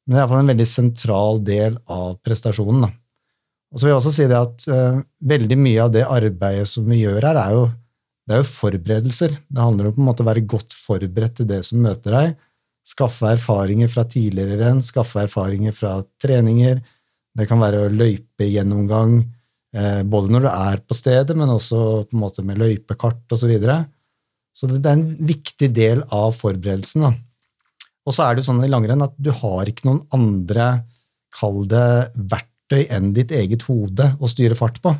det 0.05 0.17
er 0.17 0.21
iallfall 0.21 0.43
en 0.43 0.51
veldig 0.51 0.67
sentral 0.69 1.41
del 1.47 1.79
av 1.89 2.19
prestasjonen. 2.25 2.85
Da. 2.85 2.91
Og 3.73 3.79
så 3.79 3.87
vil 3.87 3.93
jeg 3.93 4.01
også 4.01 4.13
si 4.13 4.27
det 4.29 4.37
at 4.37 4.67
uh, 4.69 4.99
veldig 5.33 5.57
mye 5.57 5.87
av 5.87 5.95
det 5.95 6.03
arbeidet 6.05 6.67
som 6.69 6.85
vi 6.85 6.99
gjør 7.01 7.25
her, 7.25 7.39
er 7.41 7.55
jo, 7.57 7.63
det 8.23 8.35
er 8.35 8.41
jo 8.41 8.47
forberedelser. 8.47 9.35
Det 9.51 9.63
handler 9.63 9.91
om 9.91 10.11
å 10.11 10.15
være 10.23 10.45
godt 10.47 10.75
forberedt 10.77 11.41
til 11.41 11.49
det 11.49 11.59
som 11.67 11.83
møter 11.83 12.15
deg. 12.15 12.35
Skaffe 12.87 13.33
erfaringer 13.35 13.91
fra 13.91 14.05
tidligere 14.07 14.59
renn, 14.61 14.81
skaffe 14.83 15.23
erfaringer 15.23 15.75
fra 15.75 15.97
treninger. 16.23 16.79
Det 17.33 17.47
kan 17.49 17.61
være 17.63 17.89
løypegjennomgang, 17.91 19.17
eh, 19.75 20.01
både 20.03 20.31
når 20.31 20.45
du 20.45 20.49
er 20.51 20.81
på 20.87 20.95
stedet, 20.95 21.35
men 21.35 21.51
også 21.51 22.07
på 22.07 22.15
en 22.15 22.23
måte 22.23 22.45
med 22.45 22.59
løypekart 22.61 23.23
osv. 23.31 23.43
Så, 23.43 23.51
videre. 23.51 23.77
så 24.55 24.71
det, 24.71 24.83
er 24.85 24.97
en 24.97 25.07
viktig 25.33 25.71
del 25.75 26.03
av 26.11 26.35
forberedelsen. 26.37 27.07
Og 28.03 28.15
så 28.15 28.27
er 28.27 28.35
det 28.35 28.47
sånn 28.47 28.63
i 28.63 28.71
langrenn 28.71 29.03
at 29.03 29.15
du 29.17 29.31
har 29.35 29.67
ikke 29.67 29.87
noen 29.89 30.03
andre, 30.15 30.83
kall 31.33 31.63
det 31.65 32.13
verktøy 32.29 32.85
enn 32.93 33.11
ditt 33.15 33.31
eget 33.33 33.63
hode 33.65 34.13
å 34.19 34.29
styre 34.29 34.55
fart 34.55 34.79
på. 34.83 34.93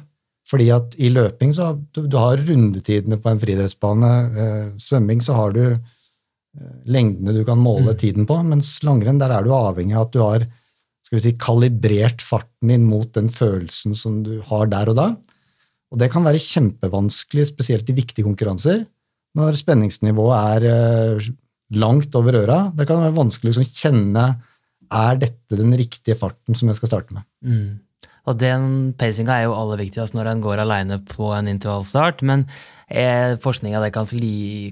Fordi 0.49 0.67
at 0.75 0.95
i 0.99 1.09
løping 1.13 1.53
så 1.55 1.69
du, 1.95 2.03
du 2.07 2.17
har 2.19 2.41
rundetidene 2.43 3.19
på 3.21 3.31
en 3.31 3.39
friidrettsbane. 3.39 4.09
Eh, 4.43 4.65
svømming 4.81 5.21
så 5.23 5.37
har 5.37 5.53
du 5.55 5.61
eh, 5.71 6.73
lengdene 6.85 7.35
du 7.35 7.43
kan 7.47 7.61
måle 7.61 7.93
Mm. 7.93 7.99
tiden 8.01 8.27
på, 8.27 8.39
mens 8.43 8.75
langrenn 8.83 9.21
der 9.21 9.31
er 9.31 9.45
du 9.45 9.53
avhengig 9.55 9.95
av 9.95 10.07
at 10.07 10.13
du 10.13 10.19
har 10.23 10.47
skal 11.03 11.17
vi 11.17 11.23
si, 11.25 11.33
kalibrert 11.35 12.23
farten 12.23 12.71
din 12.71 12.85
mot 12.87 13.09
den 13.13 13.27
følelsen 13.29 13.95
som 13.95 14.21
du 14.23 14.37
har 14.47 14.69
der 14.71 14.91
og 14.91 14.95
da. 14.95 15.07
Og 15.91 15.99
det 15.99 16.09
kan 16.13 16.23
være 16.25 16.41
kjempevanskelig, 16.41 17.49
spesielt 17.51 17.89
i 17.91 17.95
viktige 17.97 18.25
konkurranser, 18.25 18.85
når 19.37 19.57
spenningsnivået 19.59 20.37
er 20.55 20.67
eh, 20.71 21.27
langt 21.77 22.15
over 22.15 22.39
øra. 22.43 22.59
Det 22.75 22.87
kan 22.89 23.03
være 23.03 23.17
vanskelig 23.17 23.51
å 23.51 23.59
liksom 23.59 23.71
kjenne 23.75 24.25
er 24.93 25.19
dette 25.21 25.57
den 25.57 25.73
riktige 25.77 26.17
farten 26.17 26.55
som 26.57 26.69
jeg 26.69 26.79
skal 26.79 26.91
starte 26.91 27.17
med. 27.17 27.25
Mm. 27.45 27.79
Og 28.23 28.37
den 28.39 28.93
pacinga 28.99 29.35
er 29.35 29.49
jo 29.49 29.57
aller 29.57 29.81
viktigst 29.83 30.15
når 30.15 30.31
en 30.31 30.43
går 30.43 30.61
alene 30.63 30.99
på 31.09 31.33
en 31.35 31.49
intervallstart, 31.51 32.23
men 32.23 32.45
er 32.93 33.35
forskninga 33.41 33.81
det 33.81 33.91
kan, 33.95 34.07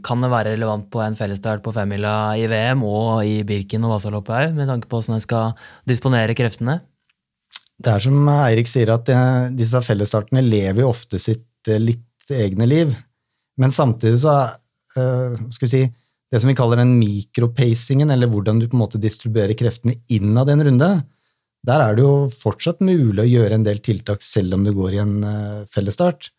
kan 0.05 0.24
det 0.24 0.29
være 0.31 0.53
relevant 0.53 0.88
på 0.93 1.01
en 1.03 1.17
fellesstart 1.17 1.63
på 1.65 1.74
femmila 1.75 2.36
i 2.38 2.46
VM 2.51 2.84
og 2.86 3.25
i 3.25 3.41
Birken 3.48 3.88
og 3.88 3.96
Vasaloppet 3.96 4.36
òg, 4.38 4.55
med 4.55 4.70
tanke 4.70 4.88
på 4.88 5.00
hvordan 5.00 5.17
en 5.17 5.24
skal 5.24 5.53
disponere 5.89 6.36
kreftene? 6.38 6.79
Det 7.81 7.96
er 7.96 8.03
som 8.03 8.27
Eirik 8.29 8.70
sier, 8.70 8.91
at 8.93 9.10
eh, 9.10 9.48
disse 9.58 9.79
fellesstartene 9.84 10.43
lever 10.46 10.84
jo 10.84 10.91
ofte 10.91 11.20
sitt 11.20 11.72
eh, 11.72 11.81
litt 11.81 12.29
egne 12.31 12.67
liv. 12.70 12.93
Men 13.60 13.74
samtidig 13.74 14.20
så 14.22 14.36
eh, 14.46 15.39
skal 15.50 15.65
vi 15.65 15.72
si, 15.72 15.81
det 16.31 16.39
som 16.39 16.51
vi 16.51 16.55
kaller 16.55 16.79
den 16.79 16.93
mikropacingen, 17.00 18.13
eller 18.13 18.29
hvordan 18.31 18.62
du 18.62 18.67
på 18.70 18.77
en 18.77 18.84
måte 18.84 19.01
distribuerer 19.01 19.58
kreftene 19.58 19.98
innad 20.13 20.53
en 20.53 20.63
runde, 20.70 20.91
der 21.67 21.83
er 21.83 21.97
det 21.97 22.05
jo 22.05 22.27
fortsatt 22.33 22.81
mulig 22.81 23.23
å 23.23 23.29
gjøre 23.29 23.57
en 23.57 23.65
del 23.65 23.81
tiltak 23.85 24.23
selv 24.25 24.57
om 24.57 24.65
du 24.65 24.73
går 24.73 24.95
i 24.95 25.01
en 25.03 25.15
eh, 25.23 25.63
fellesstart. 25.69 26.31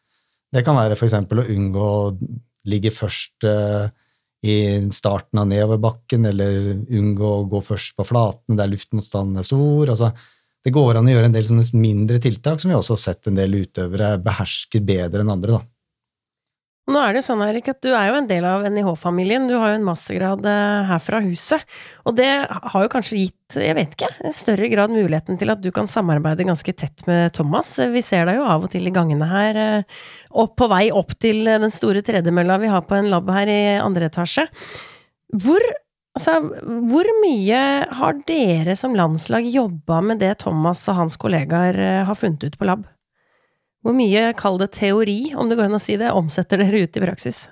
Det 0.53 0.65
kan 0.67 0.77
være 0.77 0.99
f.eks. 0.99 1.15
å 1.15 1.49
unngå 1.55 1.89
å 1.89 2.15
ligge 2.69 2.93
først 2.95 3.47
eh, 3.49 3.87
i 4.43 4.57
starten 4.91 5.39
av 5.39 5.47
nedoverbakken, 5.51 6.27
eller 6.33 6.73
unngå 6.75 7.35
å 7.39 7.49
gå 7.51 7.63
først 7.63 7.95
på 7.99 8.07
flaten 8.09 8.59
der 8.59 8.71
luftmotstanden 8.73 9.39
er 9.39 9.47
stor. 9.47 9.95
altså 9.95 10.13
det 10.63 10.71
går 10.75 10.99
an 10.99 11.09
å 11.11 11.15
gjøre 11.15 11.27
en 11.27 11.35
del 11.35 11.49
mindre 11.75 12.21
tiltak 12.23 12.61
som 12.63 12.71
vi 12.71 12.77
også 12.77 12.95
har 12.95 13.03
sett 13.03 13.27
en 13.27 13.39
del 13.39 13.55
utøvere 13.65 14.15
behersker 14.23 14.85
bedre 14.87 15.25
enn 15.25 15.33
andre. 15.35 15.59
Da. 15.59 15.61
Nå 16.91 16.99
er 16.99 17.15
det 17.15 17.21
jo 17.21 17.27
sånn, 17.29 17.43
Erik, 17.47 17.69
at 17.71 17.79
du 17.85 17.93
er 17.95 18.09
jo 18.09 18.17
en 18.19 18.27
del 18.27 18.43
av 18.49 18.65
NIH-familien. 18.67 19.45
Du 19.47 19.55
har 19.55 19.71
jo 19.71 19.77
en 19.79 19.85
mastergrad 19.87 20.43
eh, 20.51 20.89
her 20.89 21.03
fra 21.03 21.21
huset. 21.23 21.63
Og 22.03 22.17
det 22.19 22.27
har 22.43 22.83
jo 22.83 22.91
kanskje 22.91 23.21
gitt, 23.21 23.55
jeg 23.55 23.77
vet 23.79 23.93
ikke, 23.95 24.09
en 24.27 24.35
større 24.35 24.67
grad 24.73 24.91
muligheten 24.91 25.39
til 25.39 25.55
at 25.55 25.63
du 25.63 25.71
kan 25.75 25.87
samarbeide 25.87 26.47
ganske 26.49 26.75
tett 26.75 27.05
med 27.07 27.31
Thomas. 27.37 27.77
Vi 27.93 28.03
ser 28.03 28.27
deg 28.27 28.41
jo 28.41 28.49
av 28.51 28.67
og 28.67 28.73
til 28.73 28.91
i 28.91 28.95
gangene 28.95 29.29
her, 29.31 29.61
eh, 29.63 30.01
og 30.35 30.57
på 30.59 30.67
vei 30.73 30.89
opp 30.91 31.15
til 31.23 31.47
den 31.47 31.71
store 31.71 32.03
tredemølla 32.03 32.59
vi 32.65 32.73
har 32.73 32.83
på 32.89 32.99
en 32.99 33.13
lab 33.13 33.31
her 33.31 33.53
i 33.53 33.61
andre 33.79 34.09
etasje. 34.11 34.49
Hvor, 35.39 35.63
altså, 36.19 36.41
hvor 36.91 37.13
mye 37.23 37.63
har 37.95 38.19
dere 38.27 38.75
som 38.81 38.99
landslag 38.99 39.47
jobba 39.47 40.03
med 40.03 40.19
det 40.25 40.35
Thomas 40.43 40.83
og 40.91 40.99
hans 40.99 41.15
kollegaer 41.15 41.79
eh, 41.79 42.03
har 42.11 42.19
funnet 42.19 42.43
ut 42.51 42.59
på 42.59 42.69
lab? 42.73 42.91
Hvor 43.83 43.95
mye, 43.97 44.29
kall 44.39 44.61
det 44.63 44.71
teori, 44.77 45.33
om 45.35 45.51
det 45.51 45.59
går 45.59 45.67
an 45.67 45.81
å 45.81 45.83
si 45.83 45.99
det, 45.99 46.13
omsetter 46.15 46.63
dere 46.63 46.85
ut 46.85 46.99
i 46.99 47.03
praksis? 47.03 47.49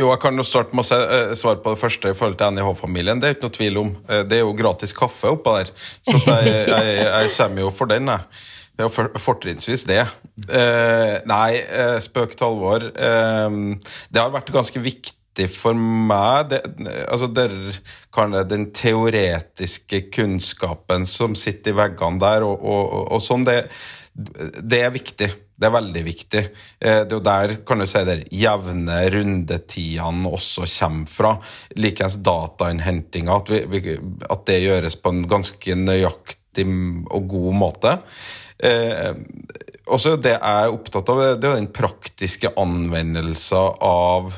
Jo, 0.00 0.08
jeg 0.08 0.20
kan 0.22 0.38
jo 0.38 0.46
starte 0.46 0.76
med 0.76 0.86
å 0.86 1.00
eh, 1.04 1.34
svare 1.36 1.60
på 1.60 1.74
det 1.74 1.80
første 1.82 2.12
i 2.12 2.16
forhold 2.16 2.38
til 2.40 2.54
NIH-familien. 2.56 3.20
Det 3.20 3.28
er 3.28 3.36
ikke 3.36 3.48
noe 3.48 3.56
tvil 3.58 3.80
om. 3.82 3.90
Eh, 4.08 4.22
det 4.28 4.38
er 4.38 4.46
jo 4.46 4.56
gratis 4.56 4.96
kaffe 4.96 5.34
oppå 5.34 5.58
der, 5.58 5.74
så 6.08 6.16
jeg, 6.16 6.54
jeg, 6.72 6.96
jeg, 7.02 7.34
kommer 7.36 7.66
jo 7.66 7.74
for 7.76 7.92
den, 7.92 8.08
jeg. 8.08 8.40
Det 8.72 8.86
er 8.86 8.88
jo 8.88 9.20
fortrinnsvis 9.20 9.84
det. 9.90 10.00
Eh, 10.48 11.16
nei, 11.28 11.60
spøk 12.00 12.32
til 12.32 12.48
alvor. 12.48 12.88
Eh, 12.88 13.58
det 14.08 14.22
har 14.22 14.32
vært 14.32 14.54
ganske 14.56 14.80
viktig 14.80 15.16
for 15.52 15.76
meg 15.78 16.48
det, 16.50 16.58
altså 17.06 17.28
der, 17.30 17.52
Den 18.50 18.66
teoretiske 18.74 20.02
kunnskapen 20.12 21.06
som 21.06 21.36
sitter 21.38 21.72
i 21.72 21.78
veggene 21.78 22.20
der, 22.20 22.44
og, 22.48 22.64
og, 22.64 22.96
og 23.14 23.22
sånn, 23.24 23.46
det, 23.46 23.62
det 24.20 24.82
er 24.84 24.92
viktig. 24.94 25.28
Det 25.60 25.68
er 25.68 25.74
veldig 25.74 26.02
viktig. 26.06 26.42
Eh, 26.80 27.00
det 27.04 27.12
er 27.12 27.16
jo 27.18 27.22
der 27.26 27.54
kan 27.68 27.82
du 27.82 27.86
si 27.88 28.02
der 28.08 28.22
jevne 28.32 28.98
rundetidene 29.12 30.32
også 30.32 30.68
kommer 30.78 31.10
fra. 31.10 31.32
Likeens 31.76 32.18
datainnhentinga, 32.24 33.40
at, 33.40 33.52
at, 34.30 34.44
det 34.48 34.60
gjøres 34.64 34.96
på 35.00 35.12
en 35.14 35.24
ganske 35.30 35.76
nøyaktig 35.76 36.66
og 37.12 37.28
god 37.30 37.58
måte. 37.60 37.96
Eh, 38.64 39.12
også 39.90 40.16
det 40.22 40.36
jeg 40.36 40.64
er 40.64 40.72
opptatt 40.72 41.12
av, 41.12 41.24
det 41.40 41.48
er 41.48 41.58
den 41.58 41.72
praktiske 41.74 42.52
anvendelsen 42.60 43.76
av 43.84 44.32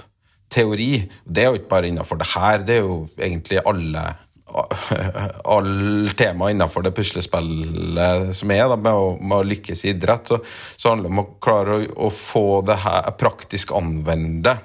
teori. 0.52 1.04
Det 1.24 1.44
er 1.44 1.50
jo 1.50 1.60
ikke 1.60 1.72
bare 1.72 1.88
innenfor 1.88 2.20
det 2.20 2.28
her, 2.34 2.66
det 2.66 2.78
er 2.78 2.86
jo 2.86 3.02
egentlig 3.18 3.62
alle 3.68 4.04
alle 5.54 6.12
tema 6.18 6.50
innenfor 6.50 6.84
det 6.86 6.94
puslespillet 6.96 8.32
som 8.36 8.52
er, 8.54 8.64
da, 8.70 8.76
med, 8.76 8.92
å, 8.92 9.14
med, 9.20 9.36
å, 9.38 9.46
lykkes 9.52 9.84
i 9.86 9.92
idrett, 9.94 10.32
så, 10.32 10.40
så 10.76 10.92
handler 10.92 11.08
det 11.08 11.14
om 11.14 11.22
å 11.24 11.28
klare 11.42 11.78
å, 11.78 11.86
å 12.08 12.10
få 12.14 12.46
det 12.66 12.78
her 12.84 13.12
praktisk 13.20 13.74
anvende. 13.76 14.56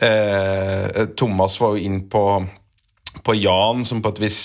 Eh, 0.00 1.04
Thomas 1.18 1.58
var 1.60 1.76
jo 1.76 1.88
inn 1.88 2.04
på, 2.10 2.24
på 3.24 3.36
Jan, 3.38 3.84
som 3.88 4.02
på 4.04 4.14
et 4.14 4.24
vis 4.28 4.40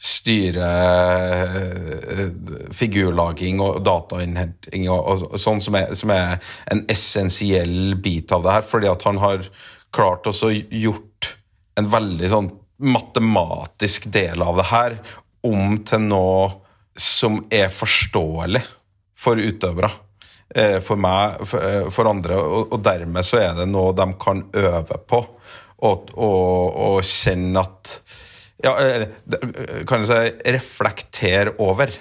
styrer 0.00 1.50
eh, 1.52 2.30
figurlaging 2.72 3.60
og 3.60 3.82
datainnhenting 3.84 4.88
og, 4.88 5.26
og 5.28 5.36
sånn, 5.40 5.60
som 5.60 5.76
er, 5.76 5.92
som 5.98 6.12
er, 6.14 6.38
en 6.72 6.86
essensiell 6.92 7.98
bit 8.00 8.32
av 8.32 8.46
det 8.46 8.56
her, 8.56 8.66
fordi 8.66 8.88
at 8.88 9.04
han 9.08 9.20
har 9.20 9.44
klart 9.92 10.28
også 10.30 10.54
gjort 10.54 11.34
en 11.80 11.90
veldig 11.92 12.30
sånn 12.32 12.50
matematisk 12.80 14.08
del 14.12 14.42
av 14.42 14.58
det 14.60 14.68
her 14.70 14.98
om 15.46 15.78
til 15.86 16.04
noe 16.08 16.50
som 17.00 17.38
er 17.52 17.70
forståelig 17.72 18.62
for 19.20 19.40
utøvere. 19.40 19.90
Eh, 20.54 20.80
for 20.82 20.98
meg, 20.98 21.40
eh, 21.54 21.86
for 21.94 22.10
andre, 22.10 22.38
og 22.40 22.80
dermed 22.82 23.26
så 23.26 23.38
er 23.38 23.54
det 23.60 23.68
noe 23.70 23.94
de 23.94 24.06
kan 24.20 24.42
øve 24.56 24.98
på. 25.06 25.20
Og, 25.86 26.10
og, 26.16 26.80
og 26.88 26.98
kjenne 27.06 27.66
at 27.66 28.00
Ja, 28.60 28.74
kan 29.88 30.02
jeg 30.02 30.08
si 30.10 30.50
reflektere 30.52 31.54
over. 31.64 31.94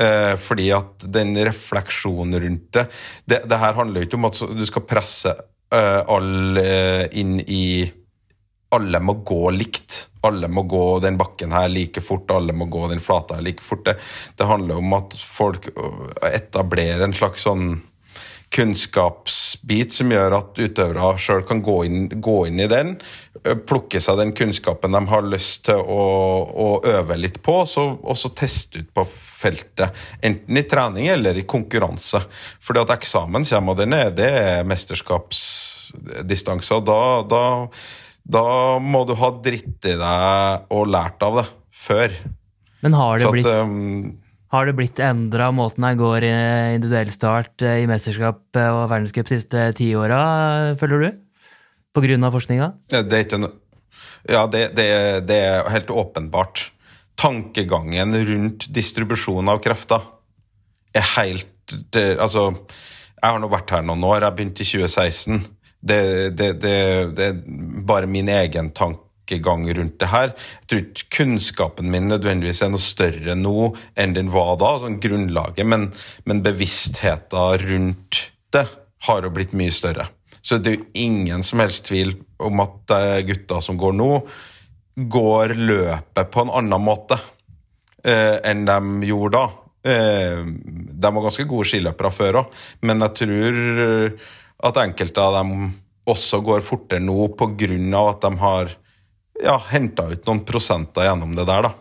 Eh, 0.00 0.32
fordi 0.40 0.70
at 0.72 1.04
den 1.12 1.34
refleksjonen 1.36 2.38
rundt 2.40 2.70
det, 2.72 2.86
det 3.28 3.42
Det 3.50 3.58
her 3.60 3.76
handler 3.76 4.00
jo 4.00 4.08
ikke 4.08 4.16
om 4.16 4.30
at 4.30 4.40
du 4.56 4.64
skal 4.66 4.86
presse 4.88 5.34
alle 5.74 6.64
inn 7.18 7.36
i 7.40 7.90
alle 8.74 9.00
må 9.00 9.18
gå 9.26 9.48
likt. 9.54 10.04
Alle 10.24 10.48
må 10.48 10.64
gå 10.68 10.84
den 11.04 11.18
bakken 11.20 11.52
her 11.52 11.68
like 11.72 12.00
fort, 12.04 12.30
alle 12.32 12.54
må 12.56 12.68
gå 12.72 12.86
den 12.92 13.02
flata 13.02 13.38
her 13.38 13.44
like 13.44 13.64
fort. 13.64 13.84
Det, 13.86 13.98
det 14.38 14.48
handler 14.48 14.80
om 14.80 14.94
at 14.96 15.16
folk 15.20 15.68
etablerer 16.32 17.04
en 17.04 17.16
slags 17.16 17.44
sånn 17.44 17.74
kunnskapsbit 18.54 19.96
som 19.96 20.12
gjør 20.14 20.36
at 20.36 20.58
utøvere 20.60 21.18
sjøl 21.18 21.42
kan 21.48 21.62
gå 21.64 21.78
inn, 21.88 22.04
gå 22.22 22.36
inn, 22.48 22.60
i 22.62 22.70
den, 22.70 22.94
plukke 23.66 24.00
seg 24.00 24.20
den 24.20 24.32
kunnskapen 24.36 24.94
de 24.94 25.00
har 25.10 25.26
lyst 25.26 25.64
til 25.66 25.80
å, 25.80 26.04
å 26.46 26.68
øve 26.86 27.18
litt 27.18 27.40
på, 27.44 27.56
og 27.64 28.18
så 28.20 28.30
teste 28.38 28.84
ut 28.84 28.92
på 28.94 29.06
feltet. 29.44 29.92
Enten 30.24 30.56
i 30.56 30.62
trening 30.70 31.10
eller 31.12 31.36
i 31.36 31.44
konkurranse. 31.48 32.20
Fordi 32.64 32.80
at 32.84 32.94
eksamen 32.94 33.44
kommer, 33.48 33.72
og 33.74 33.78
den 33.82 33.92
er, 33.96 34.08
det 34.14 34.30
er 34.38 34.68
mesterskapsdistanse. 34.70 36.74
og 36.78 36.82
da, 36.88 37.00
da 37.28 37.42
da 38.24 38.44
må 38.80 39.04
du 39.08 39.14
ha 39.20 39.30
dritt 39.44 39.84
i 39.88 39.96
deg 40.00 40.68
og 40.72 40.90
lært 40.90 41.24
av 41.26 41.40
det 41.40 41.46
før. 41.84 42.14
Men 42.84 42.96
har 42.96 43.18
det, 43.18 43.24
Så 43.26 43.32
blitt, 43.34 43.48
um, 43.48 44.14
har 44.52 44.68
det 44.68 44.76
blitt 44.78 45.00
endra 45.02 45.50
måten 45.52 45.84
jeg 45.88 46.00
går 46.00 46.26
i 46.28 46.32
individuell 46.76 47.12
start 47.12 47.64
eh, 47.64 47.82
i 47.82 47.88
mesterskap 47.90 48.60
eh, 48.60 48.70
og 48.70 48.88
verdenscup 48.92 49.28
de 49.28 49.40
siste 49.40 49.66
ti 49.76 49.90
åra, 49.96 50.22
føler 50.80 51.04
du? 51.04 51.20
På 51.94 52.02
grunn 52.04 52.26
av 52.26 52.34
forskninga? 52.34 52.72
Det 52.90 53.04
er 53.04 53.26
ikke 53.26 53.44
ja, 54.24 54.46
det, 54.48 54.70
det, 54.76 54.86
det, 55.28 55.36
er 55.36 55.68
helt 55.68 55.90
åpenbart. 55.92 56.70
Tankegangen 57.20 58.16
rundt 58.26 58.70
distribusjon 58.74 59.50
av 59.52 59.60
krefter 59.62 60.00
er 60.96 61.04
helt 61.18 61.50
det, 61.92 62.16
Altså, 62.20 62.50
jeg 63.20 63.24
har 63.24 63.40
nå 63.40 63.50
vært 63.52 63.72
her 63.72 63.84
noen 63.84 64.04
år. 64.04 64.24
Jeg 64.24 64.36
begynte 64.38 64.64
i 64.64 64.68
2016 64.68 65.44
det, 65.84 66.02
det, 66.38 66.50
det, 66.62 66.76
det, 67.16 67.26
er 67.28 67.82
bare 67.84 68.08
min 68.10 68.30
egen 68.32 68.70
tankegang 68.76 69.66
rundt 69.76 69.98
det 70.00 70.10
her. 70.12 70.32
Jeg 70.62 70.70
tror 70.70 70.82
ikke 70.82 71.10
kunnskapen 71.18 71.90
min 71.92 72.08
nødvendigvis 72.08 72.62
er 72.64 72.72
noe 72.72 72.82
større 72.82 73.36
nå 73.38 73.70
enn 74.00 74.16
den 74.16 74.32
var 74.32 74.56
da, 74.62 74.74
sånn 74.80 75.00
grunnlaget, 75.04 75.66
men, 75.68 75.90
men 76.24 76.44
bevisstheten 76.46 77.66
rundt 77.66 78.24
det 78.54 78.66
har 79.04 79.26
jo 79.26 79.32
blitt 79.34 79.52
mye 79.56 79.74
større. 79.74 80.08
Så 80.44 80.58
det 80.60 80.72
er 80.72 80.78
jo 80.78 80.88
ingen 81.06 81.44
som 81.44 81.60
helst 81.62 81.86
tvil 81.88 82.14
om 82.44 82.60
at 82.64 82.92
gutta 83.28 83.60
som 83.64 83.78
går 83.80 83.96
nå, 83.96 84.10
går 84.94 85.56
løpet 85.58 86.30
på 86.30 86.44
en 86.44 86.52
annen 86.60 86.84
måte 86.84 87.16
eh, 88.04 88.36
enn 88.46 88.64
de 88.68 89.08
gjorde 89.08 89.40
da. 89.40 89.44
Eh, 89.90 90.44
de 90.44 91.12
var 91.16 91.26
ganske 91.26 91.48
gode 91.50 91.68
skiløpere 91.68 92.12
før 92.14 92.40
òg, 92.44 92.62
men 92.86 93.04
jeg 93.04 93.16
tror 93.20 93.58
at 94.64 94.80
enkelte 94.80 95.20
av 95.22 95.38
dem 95.38 95.54
også 96.08 96.40
går 96.44 96.64
fortere 96.64 97.02
nå 97.02 97.28
pga. 97.38 98.02
at 98.08 98.20
de 98.24 98.32
har 98.40 98.74
ja, 99.42 99.56
henta 99.70 100.08
ut 100.10 100.26
noen 100.26 100.44
prosenter 100.44 101.08
gjennom 101.08 101.34
det 101.36 101.46
der. 101.48 101.68
da. 101.68 101.72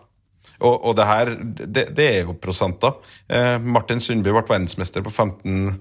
Og, 0.64 0.86
og 0.86 0.96
det 0.96 1.06
her, 1.08 1.34
det, 1.44 1.86
det, 1.96 2.08
er 2.08 2.24
jo 2.24 2.38
prosenter. 2.40 2.96
Eh, 3.28 3.58
Martin 3.60 4.02
Sundby 4.02 4.32
ble 4.32 4.44
verdensmester 4.44 5.04
på 5.04 5.12
15 5.12 5.80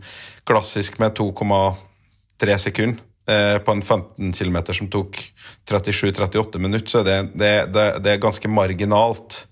klassisk 0.49 0.99
med 0.99 1.15
2,3 1.19 2.59
sekunder. 2.59 3.03
Eh, 3.31 3.59
på 3.63 3.73
en 3.73 3.83
15 3.83 4.33
km 4.35 4.57
som 4.75 4.89
tok 4.91 5.21
37-38 5.71 6.59
minutter, 6.59 6.91
så 6.91 7.03
det, 7.07 7.21
det, 7.39 7.53
det, 8.03 8.11
er 8.11 8.23
ganske 8.23 8.49
marginalt. 8.51 9.45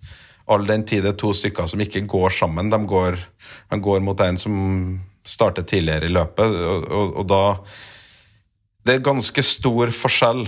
All 0.50 0.66
den 0.66 0.82
tid 0.82 1.04
det 1.06 1.12
er 1.12 1.20
to 1.20 1.30
stykker 1.36 1.70
som 1.70 1.82
ikke 1.82 2.02
går 2.10 2.34
sammen. 2.34 2.72
De 2.72 2.80
går, 2.90 3.20
de 3.70 3.78
går 3.78 4.02
mot 4.02 4.20
en 4.26 4.40
som 4.40 4.56
starte 5.26 5.64
tidligere 5.68 6.08
i 6.08 6.14
løpet. 6.14 6.58
Og, 6.72 6.90
og, 6.90 7.14
og, 7.22 7.28
da 7.28 7.42
Det 8.86 8.96
er 8.96 9.04
ganske 9.04 9.42
stor 9.44 9.92
forskjell 9.92 10.46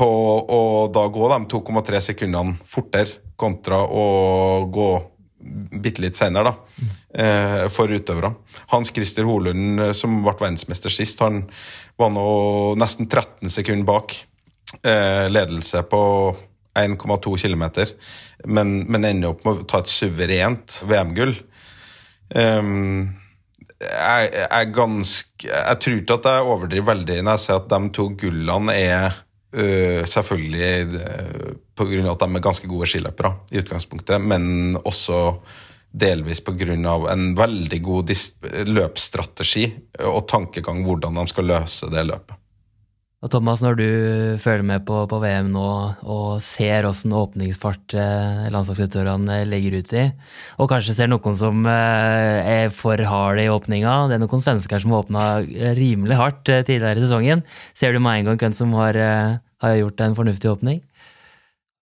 på 0.00 0.10
å 0.50 0.62
da 0.92 1.06
gå 1.12 1.28
de 1.30 1.40
2,3 1.52 2.00
sekundene 2.10 2.56
fortere 2.66 3.20
kontra 3.40 3.82
å 3.84 4.04
gå 4.72 4.90
bitte 5.80 6.02
litt 6.04 6.18
senere, 6.18 6.50
da, 6.50 6.84
eh, 7.14 7.68
for 7.72 7.88
utøvere. 7.88 8.34
Hans 8.72 8.90
Christer 8.92 9.24
Holund, 9.24 9.80
eh, 9.80 9.92
som 9.92 10.22
ble 10.22 10.34
verdensmester 10.34 10.92
sist, 10.92 11.20
han 11.20 11.46
var 11.98 12.10
nå 12.12 12.74
nesten 12.76 13.08
13 13.08 13.48
sekunder 13.48 13.86
bak 13.88 14.16
eh, 14.84 15.28
ledelse 15.32 15.82
på 15.88 16.02
1,2 16.76 17.36
km, 17.40 17.64
men, 18.46 18.84
men 18.86 19.04
ender 19.04 19.32
opp 19.32 19.44
med 19.44 19.62
å 19.62 19.66
ta 19.68 19.80
et 19.80 19.90
suverent 19.90 20.82
VM-gull. 20.86 21.34
Um, 22.30 23.16
jeg, 23.80 24.30
jeg, 24.34 24.70
ganske, 24.76 25.48
jeg 25.48 25.80
tror 25.80 25.98
ikke 26.00 26.18
at 26.18 26.28
jeg 26.28 26.52
overdriver 26.52 26.88
veldig 26.92 27.18
når 27.24 27.36
jeg 27.36 27.44
sier 27.46 27.60
at 27.60 27.70
de 27.72 27.80
to 27.96 28.06
gullene 28.20 28.76
er 28.76 29.06
uh, 29.56 30.02
selvfølgelig 30.04 31.00
uh, 31.00 31.48
pga. 31.78 32.04
at 32.12 32.24
de 32.24 32.28
er 32.28 32.44
ganske 32.44 32.70
gode 32.70 32.90
skiløpere 32.90 33.32
i 33.52 33.62
utgangspunktet, 33.62 34.20
men 34.20 34.76
også 34.84 35.40
delvis 35.90 36.42
pga. 36.44 36.76
en 37.12 37.32
veldig 37.38 37.80
god 37.82 38.12
løpsstrategi 38.68 39.66
og 40.04 40.28
tankegang 40.28 40.84
hvordan 40.84 41.16
de 41.16 41.26
skal 41.32 41.50
løse 41.50 41.90
det 41.90 42.06
løpet. 42.06 42.36
Og 43.20 43.28
Thomas, 43.28 43.60
når 43.60 43.74
du 43.76 43.88
følger 44.40 44.64
med 44.64 44.86
på, 44.88 45.02
på 45.04 45.18
VM 45.20 45.50
nå 45.52 45.64
og 46.08 46.40
ser 46.40 46.86
åssen 46.88 47.12
åpningsfart 47.12 47.92
eh, 47.92 48.46
landslagsutøverne 48.48 49.42
legger 49.44 49.76
ut 49.76 49.90
i, 49.92 50.04
og 50.56 50.70
kanskje 50.72 50.94
ser 50.96 51.10
noen 51.12 51.36
som 51.36 51.66
eh, 51.68 52.38
er 52.48 52.72
for 52.72 52.96
harde 52.96 53.44
i 53.44 53.50
åpninga 53.52 53.96
Det 54.08 54.16
er 54.16 54.22
noen 54.22 54.44
svensker 54.44 54.80
som 54.80 54.96
åpna 54.96 55.24
rimelig 55.76 56.16
hardt 56.16 56.48
eh, 56.48 56.62
tidligere 56.64 56.96
i 56.96 57.04
sesongen. 57.04 57.42
Ser 57.76 57.92
du 57.92 58.00
med 58.00 58.22
en 58.22 58.30
gang 58.30 58.40
hvem 58.40 58.56
som 58.56 58.72
har, 58.80 58.96
eh, 58.96 59.36
har 59.66 59.76
gjort 59.82 60.00
en 60.06 60.16
fornuftig 60.16 60.54
åpning? 60.54 60.80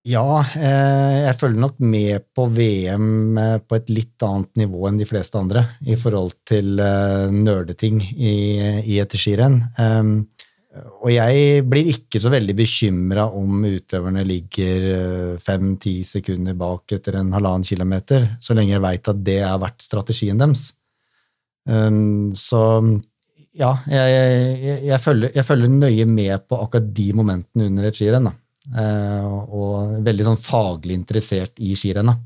Ja, 0.09 0.40
jeg 0.57 1.37
følger 1.37 1.61
nok 1.61 1.79
med 1.85 2.24
på 2.35 2.46
VM 2.48 3.38
på 3.68 3.77
et 3.77 3.90
litt 3.92 4.24
annet 4.24 4.48
nivå 4.57 4.87
enn 4.88 4.98
de 4.98 5.07
fleste 5.07 5.37
andre 5.37 5.66
i 5.85 5.98
forhold 6.01 6.33
til 6.48 6.79
nerdeting 6.79 8.01
i, 8.16 8.37
i 8.88 9.01
et 9.03 9.18
skirenn. 9.20 9.59
Og 11.03 11.11
jeg 11.12 11.62
blir 11.69 11.91
ikke 11.93 12.21
så 12.23 12.31
veldig 12.33 12.55
bekymra 12.59 13.27
om 13.35 13.64
utøverne 13.67 14.25
ligger 14.27 14.88
eh, 14.95 15.37
fem-ti 15.43 16.01
sekunder 16.07 16.57
bak 16.59 16.97
etter 16.97 17.21
en 17.21 17.33
halvannen 17.37 17.67
kilometer, 17.67 18.27
så 18.45 18.57
lenge 18.57 18.75
jeg 18.75 18.85
veit 18.85 19.11
at 19.12 19.23
det 19.27 19.38
har 19.45 19.61
vært 19.62 19.85
strategien 19.85 20.41
deres. 20.41 20.73
Um, 21.69 22.31
så 22.38 22.61
ja, 23.59 23.75
jeg, 23.91 24.12
jeg, 24.62 24.79
jeg, 24.88 25.01
følger, 25.03 25.33
jeg, 25.35 25.45
følger, 25.45 25.73
nøye 25.73 26.07
med 26.09 26.47
på 26.49 26.61
akkurat 26.62 26.88
de 26.97 27.09
momentene 27.17 27.69
under 27.69 27.88
et 27.88 27.99
skirenn. 27.99 28.31
Uh, 28.69 29.25
og 29.49 30.01
veldig 30.05 30.27
sånn 30.27 30.41
faglig 30.41 30.97
interessert 30.99 31.61
i 31.64 31.75
skirennet. 31.79 32.21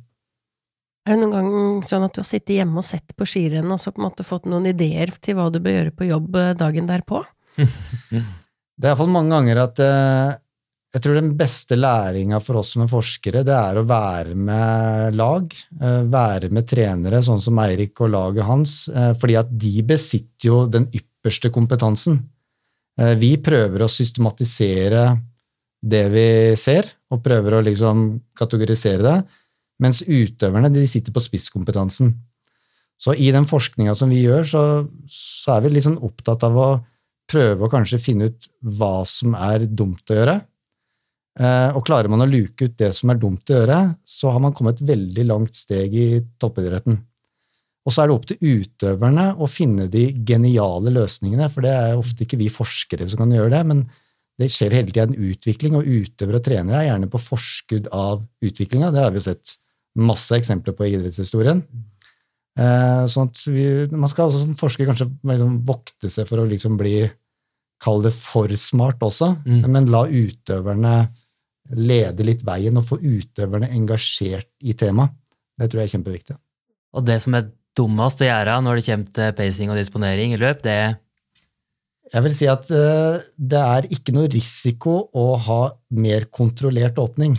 Er 1.02 1.16
det 1.16 1.24
noen 1.24 1.32
gang 1.34 1.86
sånn 1.86 2.04
at 2.06 2.14
du 2.14 2.20
har 2.22 2.28
sittet 2.28 2.60
hjemme 2.60 2.78
og 2.78 2.86
sett 2.86 3.14
på 3.18 3.26
skirennet 3.26 3.74
og 3.74 3.80
så 3.82 3.90
på 3.90 4.02
en 4.02 4.06
måte 4.06 4.26
fått 4.26 4.46
noen 4.50 4.68
ideer 4.70 5.10
til 5.22 5.34
hva 5.38 5.48
du 5.50 5.58
bør 5.62 5.80
gjøre 5.80 5.94
på 5.98 6.06
jobb 6.06 6.38
eh, 6.38 6.52
dagen 6.58 6.90
derpå? 6.90 7.24
Det 8.76 8.88
er 8.88 8.94
iallfall 8.94 9.12
mange 9.12 9.34
ganger 9.34 9.60
at 9.62 9.82
eh, 9.84 10.30
jeg 10.92 11.04
tror 11.04 11.16
den 11.16 11.32
beste 11.38 11.76
læringa 11.78 12.40
for 12.44 12.60
oss 12.60 12.74
som 12.74 12.84
er 12.84 12.90
forskere, 12.90 13.44
det 13.46 13.54
er 13.56 13.80
å 13.80 13.86
være 13.88 14.36
med 14.36 15.16
lag. 15.16 15.52
Eh, 15.80 16.00
være 16.12 16.50
med 16.52 16.68
trenere, 16.68 17.22
sånn 17.24 17.40
som 17.42 17.60
Eirik 17.62 18.00
og 18.04 18.12
laget 18.12 18.48
hans. 18.48 18.76
Eh, 18.88 19.12
fordi 19.20 19.38
at 19.40 19.52
de 19.52 19.84
besitter 19.88 20.48
jo 20.48 20.62
den 20.72 20.88
ypperste 20.92 21.52
kompetansen. 21.54 22.22
Vi 23.16 23.30
prøver 23.40 23.80
å 23.80 23.88
systematisere 23.88 25.06
det 25.80 26.02
vi 26.12 26.26
ser, 26.60 26.90
og 27.08 27.22
prøver 27.24 27.56
å 27.56 27.62
liksom 27.64 28.02
kategorisere 28.36 29.00
det. 29.00 29.14
Mens 29.80 30.02
utøverne 30.04 30.68
de 30.74 30.84
sitter 30.90 31.14
på 31.14 31.22
spisskompetansen. 31.24 32.12
Så 33.00 33.16
i 33.16 33.30
den 33.34 33.48
forskninga 33.50 33.94
som 33.98 34.12
vi 34.12 34.20
gjør, 34.26 34.44
så, 34.46 34.62
så 35.08 35.56
er 35.56 35.64
vi 35.64 35.82
sånn 35.82 35.96
opptatt 36.04 36.44
av 36.46 36.58
å 36.60 36.68
prøve 37.32 37.66
å 37.66 37.72
kanskje 37.72 38.00
finne 38.02 38.28
ut 38.30 38.48
hva 38.76 39.02
som 39.08 39.36
er 39.38 39.64
dumt 39.68 40.12
å 40.12 40.18
gjøre. 40.18 40.36
Eh, 41.40 41.70
og 41.72 41.86
klarer 41.88 42.12
man 42.12 42.24
å 42.24 42.28
luke 42.28 42.68
ut 42.68 42.76
det 42.80 42.90
som 42.96 43.12
er 43.12 43.20
dumt 43.20 43.48
å 43.48 43.56
gjøre, 43.56 43.78
så 44.04 44.34
har 44.34 44.42
man 44.44 44.52
kommet 44.56 44.80
et 44.80 44.92
veldig 44.92 45.24
langt 45.30 45.56
steg 45.56 45.96
i 45.96 46.08
toppidretten. 46.40 46.98
Og 47.82 47.94
så 47.94 48.02
er 48.02 48.10
det 48.10 48.14
opp 48.14 48.26
til 48.28 48.42
utøverne 48.60 49.24
å 49.42 49.48
finne 49.50 49.88
de 49.90 50.04
geniale 50.28 50.92
løsningene, 50.94 51.48
for 51.50 51.66
det 51.66 51.72
er 51.74 51.98
ofte 51.98 52.26
ikke 52.26 52.38
vi 52.38 52.52
forskere 52.52 53.08
som 53.10 53.24
kan 53.24 53.32
gjøre 53.34 53.54
det, 53.56 53.62
men 53.72 53.86
det 54.40 54.50
skjer 54.52 54.76
hele 54.76 54.90
tida 54.90 55.08
en 55.08 55.16
utvikling, 55.30 55.78
og 55.78 55.88
utøvere 55.88 56.38
og 56.38 56.46
trenere 56.46 56.78
er 56.78 56.90
gjerne 56.90 57.08
på 57.10 57.20
forskudd 57.20 57.88
av 57.96 58.22
utviklinga. 58.44 58.92
Det 58.92 59.02
har 59.02 59.10
vi 59.12 59.20
jo 59.20 59.26
sett 59.26 59.56
masse 59.98 60.36
eksempler 60.36 60.76
på 60.76 60.86
i 60.86 60.94
idrettshistorien. 60.94 61.64
Eh, 62.60 63.02
sånn 63.08 63.30
at 63.30 63.42
vi, 63.48 63.66
man 63.96 64.10
skal 64.12 64.28
altså 64.28 64.42
som 64.44 64.56
forsker 64.60 64.88
kanskje 64.88 65.08
liksom 65.24 65.58
vokte 65.68 66.10
seg 66.12 66.28
for 66.28 66.42
å 66.42 66.48
liksom 66.48 66.76
bli 66.80 67.06
Kall 67.82 68.04
det 68.04 68.12
for 68.14 68.52
smart 68.58 69.02
også, 69.02 69.32
mm. 69.42 69.64
men 69.66 69.90
la 69.90 70.04
utøverne 70.06 70.96
lede 71.78 72.26
litt 72.26 72.42
veien 72.46 72.78
og 72.78 72.86
få 72.86 72.98
utøverne 73.00 73.70
engasjert 73.74 74.50
i 74.62 74.74
temaet. 74.78 75.14
Det 75.58 75.68
tror 75.70 75.82
jeg 75.82 75.90
er 75.90 75.94
kjempeviktig. 75.96 76.36
Og 76.96 77.04
det 77.06 77.18
som 77.24 77.36
er 77.38 77.48
dummest 77.76 78.22
å 78.22 78.28
gjøre 78.28 78.58
når 78.64 78.78
det 78.78 78.86
kommer 78.88 79.16
til 79.16 79.34
pacing 79.38 79.72
og 79.72 79.80
disponering 79.80 80.34
i 80.34 80.40
løp, 80.40 80.62
det 80.64 80.74
er 80.74 80.92
Jeg 82.12 82.24
vil 82.26 82.34
si 82.36 82.46
at 82.50 82.66
uh, 82.68 83.22
det 83.38 83.60
er 83.60 83.86
ikke 83.94 84.12
noe 84.12 84.28
risiko 84.28 85.06
å 85.16 85.26
ha 85.40 85.60
mer 85.96 86.26
kontrollert 86.28 86.98
åpning. 87.00 87.38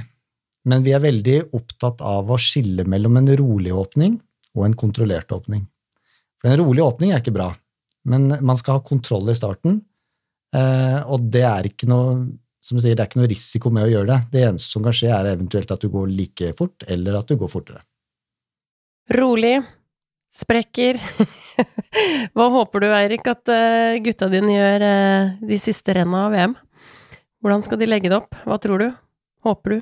Men 0.65 0.85
vi 0.85 0.95
er 0.95 1.03
veldig 1.03 1.53
opptatt 1.53 2.01
av 2.01 2.31
å 2.31 2.39
skille 2.39 2.85
mellom 2.87 3.19
en 3.19 3.29
rolig 3.37 3.73
åpning 3.75 4.15
og 4.55 4.65
en 4.65 4.77
kontrollert 4.79 5.31
åpning. 5.35 5.67
For 6.41 6.49
en 6.49 6.63
rolig 6.63 6.81
åpning 6.81 7.11
er 7.11 7.21
ikke 7.21 7.35
bra, 7.35 7.51
men 8.09 8.31
man 8.41 8.57
skal 8.57 8.79
ha 8.79 8.85
kontroll 8.87 9.29
i 9.29 9.37
starten. 9.37 9.81
Eh, 10.53 10.99
og 11.09 11.29
det 11.33 11.45
er 11.49 11.69
ikke 11.69 11.89
noe 11.89 12.17
som 12.63 12.77
du 12.77 12.83
sier, 12.83 12.95
det 12.95 13.03
er 13.03 13.09
ikke 13.09 13.19
noe 13.19 13.31
risiko 13.31 13.69
med 13.75 13.87
å 13.87 13.91
gjøre 13.91 14.07
det. 14.07 14.19
Det 14.31 14.43
eneste 14.47 14.71
som 14.71 14.83
kan 14.85 14.95
skje, 14.95 15.09
er 15.11 15.33
eventuelt 15.33 15.71
at 15.73 15.83
du 15.83 15.89
går 15.91 16.11
like 16.13 16.53
fort, 16.55 16.85
eller 16.87 17.17
at 17.19 17.27
du 17.27 17.35
går 17.39 17.51
fortere. 17.51 17.83
Rolig. 19.19 19.57
Sprekker. 20.33 20.97
Hva 22.33 22.45
håper 22.55 22.81
du, 22.81 22.87
Eirik, 22.95 23.27
at 23.29 23.51
eh, 23.51 23.99
gutta 24.01 24.31
dine 24.31 24.55
gjør 24.55 24.85
eh, 24.87 25.33
de 25.51 25.57
siste 25.61 25.93
renna 25.97 26.25
av 26.29 26.33
VM? 26.33 26.55
Hvordan 27.43 27.65
skal 27.67 27.81
de 27.81 27.89
legge 27.89 28.09
det 28.09 28.17
opp? 28.17 28.39
Hva 28.47 28.57
tror 28.63 28.81
du? 28.81 28.87
Håper 29.45 29.75
du? 29.75 29.81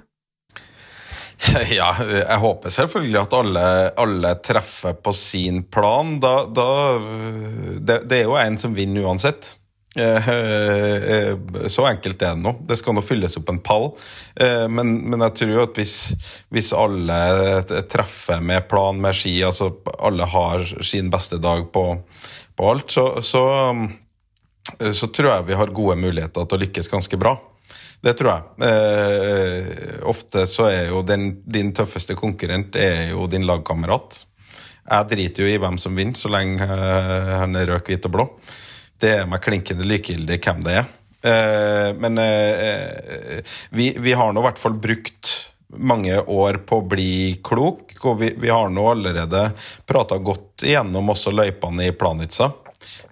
Ja, 1.73 1.89
jeg 1.97 2.37
håper 2.37 2.73
selvfølgelig 2.73 3.17
at 3.17 3.31
alle, 3.33 3.63
alle 4.03 4.33
treffer 4.45 4.93
på 5.01 5.13
sin 5.17 5.63
plan. 5.73 6.19
Da, 6.21 6.35
da 6.45 6.67
det, 7.79 8.03
det, 8.09 8.19
er 8.19 8.27
jo 8.27 8.37
en 8.37 8.59
som 8.61 8.75
vinner 8.77 9.07
uansett. 9.09 9.55
Eh, 9.99 10.29
eh, 10.29 11.37
så 11.67 11.85
enkelt 11.89 12.21
er 12.21 12.35
det 12.35 12.43
nå. 12.45 12.53
Det 12.67 12.77
skal 12.79 12.95
nå 12.95 13.03
fylles 13.03 13.35
opp 13.39 13.49
en 13.51 13.59
pall. 13.63 13.89
Eh, 14.39 14.67
men, 14.71 14.93
men 15.11 15.25
jeg 15.27 15.37
tror 15.41 15.65
at 15.65 15.79
hvis, 15.79 15.95
hvis, 16.53 16.71
alle 16.77 17.19
treffer 17.91 18.43
med 18.43 18.69
plan, 18.71 19.01
med 19.01 19.17
ski, 19.17 19.35
altså 19.43 19.73
alle 19.99 20.27
har 20.31 20.63
sin 20.79 21.11
beste 21.11 21.41
dag 21.43 21.67
på, 21.73 21.85
på 22.55 22.71
alt, 22.71 22.95
så, 22.95 23.05
så, 23.25 23.43
så 24.79 25.11
tror 25.11 25.33
jeg 25.33 25.49
vi 25.51 25.59
har 25.59 25.75
gode 25.75 25.99
muligheter 25.99 26.47
til 26.47 26.59
å 26.59 26.63
lykkes 26.65 26.91
ganske 26.91 27.19
bra. 27.19 27.35
Det 28.01 28.15
tror 28.17 28.31
jeg. 28.31 28.43
Eh, 28.65 30.01
ofte 30.09 30.47
så 30.49 30.71
er 30.71 30.89
jo 30.89 31.03
den, 31.05 31.43
din 31.45 31.69
tøffeste 31.75 32.15
konkurrent 32.17 32.79
er 32.79 33.11
jo 33.11 33.27
din 33.29 33.45
lagkamerat. 33.45 34.23
Jeg 34.81 35.09
driter 35.11 35.45
jo 35.45 35.51
i 35.51 35.59
hvem 35.61 35.77
som 35.79 35.95
vinner, 35.95 36.17
så 36.17 36.31
lenge 36.33 36.65
eh, 36.65 37.35
han 37.43 37.59
er 37.59 37.69
rød, 37.69 37.83
hvit 37.85 38.07
og 38.09 38.15
blå. 38.15 38.27
Det 39.01 39.13
er 39.17 39.29
meg 39.29 39.41
klinkende 39.43 39.87
likegyldig 39.89 40.37
hvem 40.45 40.65
det 40.65 40.75
er. 40.81 40.89
Eh, 41.21 41.93
men 41.97 42.17
eh, 42.17 43.41
vi, 43.69 43.93
vi, 43.97 44.13
har 44.13 44.33
nå 44.33 44.41
i 44.41 44.47
hvert 44.47 44.61
fall 44.61 44.77
brukt 44.81 45.31
mange 45.77 46.17
år 46.19 46.61
på 46.67 46.81
å 46.81 46.87
bli 46.87 47.13
klok, 47.43 47.93
og 48.03 48.19
vi, 48.21 48.31
vi 48.41 48.49
har 48.51 48.71
nå 48.73 48.87
allerede 48.91 49.51
prata 49.87 50.17
godt 50.17 50.65
igjennom 50.67 51.13
også 51.13 51.33
løypene 51.33 51.87
i 51.87 51.95
Planica. 51.95 52.51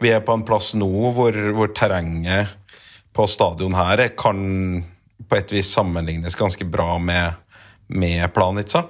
Vi 0.01 0.11
er 0.11 0.23
på 0.25 0.33
en 0.33 0.45
plass 0.47 0.73
nå 0.77 1.13
hvor, 1.15 1.35
hvor 1.55 1.73
terrenget 1.77 2.55
på 3.13 3.27
stadion 3.29 3.77
her 3.77 4.01
kan 4.17 4.39
på 5.29 5.37
et 5.37 5.51
vis 5.53 5.69
sammenlignes 5.75 6.37
ganske 6.39 6.65
bra 6.65 6.97
med, 6.97 7.37
med 7.87 8.25
Planica. 8.33 8.87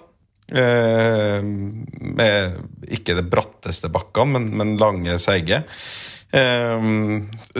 Eh, 0.50 1.44
med 1.44 2.56
ikke 2.90 3.16
det 3.20 3.28
bratteste 3.30 3.90
bakkene, 3.94 4.40
men, 4.40 4.48
men 4.58 4.78
lange, 4.82 5.18
seige. 5.22 5.62
Eh, 6.34 6.88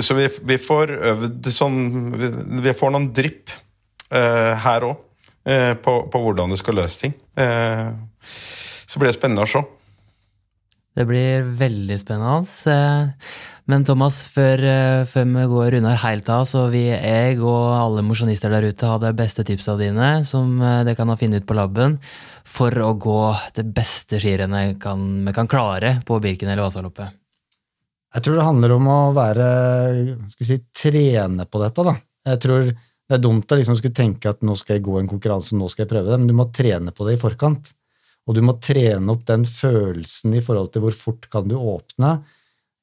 så 0.02 0.18
vi, 0.18 0.30
vi, 0.50 0.58
får 0.62 0.94
øvd 1.12 1.50
sånn 1.54 1.80
Vi, 2.62 2.74
får 2.78 2.94
noen 2.94 3.10
drypp 3.18 3.54
eh, 4.14 4.54
her 4.66 4.90
òg 4.92 5.06
på, 5.50 5.94
på, 6.12 6.20
hvordan 6.22 6.52
du 6.52 6.58
skal 6.60 6.76
løse 6.78 7.00
ting. 7.02 7.14
Så 8.22 9.00
blir 9.00 9.10
det 9.10 9.16
spennende 9.16 9.48
å 9.48 9.50
se. 9.50 9.62
Det 11.00 11.06
blir 11.08 11.46
veldig 11.56 11.96
spennende. 12.02 12.44
Eh, 12.68 13.30
men 13.72 13.86
Thomas, 13.88 14.18
før, 14.28 14.60
eh, 14.68 15.06
før 15.08 15.30
vi 15.32 15.46
går 15.48 15.78
unna 15.78 15.94
helt 15.96 16.28
av, 16.28 16.44
så 16.50 16.66
vil 16.74 16.90
jeg 16.92 17.38
og 17.40 17.72
alle 17.72 18.04
mosjonister 18.04 18.52
der 18.52 18.68
ute 18.68 18.90
ha 18.90 18.98
de 19.00 19.14
beste 19.16 19.46
tipsa 19.48 19.78
dine 19.80 20.26
som 20.28 20.60
eh, 20.60 20.84
dere 20.84 20.98
kan 21.00 21.08
ha 21.08 21.16
funnet 21.16 21.46
ut 21.46 21.48
på 21.48 21.56
laben, 21.56 21.96
for 22.44 22.76
å 22.84 22.92
gå 23.00 23.22
det 23.56 23.64
beste 23.72 24.20
skirennet 24.20 24.76
vi 24.76 25.34
kan 25.38 25.48
klare 25.48 26.02
på 26.04 26.20
Birken 26.20 26.52
eller 26.52 26.66
Vasaloppet. 26.66 27.16
Jeg 28.10 28.26
tror 28.26 28.36
det 28.36 28.50
handler 28.50 28.76
om 28.76 28.92
å 28.92 29.00
være 29.16 29.50
skal 30.34 30.44
vi 30.44 30.50
si, 30.50 30.62
trene 30.76 31.46
på 31.46 31.64
dette. 31.64 31.86
da. 31.86 31.96
Jeg 32.34 32.44
tror 32.44 32.72
Det 33.10 33.16
er 33.18 33.22
dumt 33.24 33.50
å 33.50 33.58
liksom 33.58 33.74
skulle 33.74 33.96
tenke 33.96 34.30
at 34.30 34.44
nå 34.46 34.54
skal 34.54 34.76
jeg 34.76 34.84
gå 34.86 35.00
en 35.00 35.08
konkurranse, 35.10 35.56
nå 35.58 35.66
skal 35.72 35.88
jeg 35.88 35.90
prøve 35.96 36.12
det, 36.12 36.18
men 36.20 36.28
du 36.28 36.36
må 36.38 36.52
trene 36.54 36.92
på 36.94 37.08
det 37.08 37.16
i 37.16 37.22
forkant. 37.22 37.72
Og 38.30 38.38
du 38.38 38.44
må 38.46 38.60
trene 38.62 39.10
opp 39.12 39.26
den 39.26 39.48
følelsen 39.50 40.36
i 40.38 40.44
forhold 40.46 40.70
til 40.74 40.86
hvor 40.86 40.96
fort 40.96 41.26
kan 41.34 41.50
du 41.50 41.58
åpne 41.58 42.20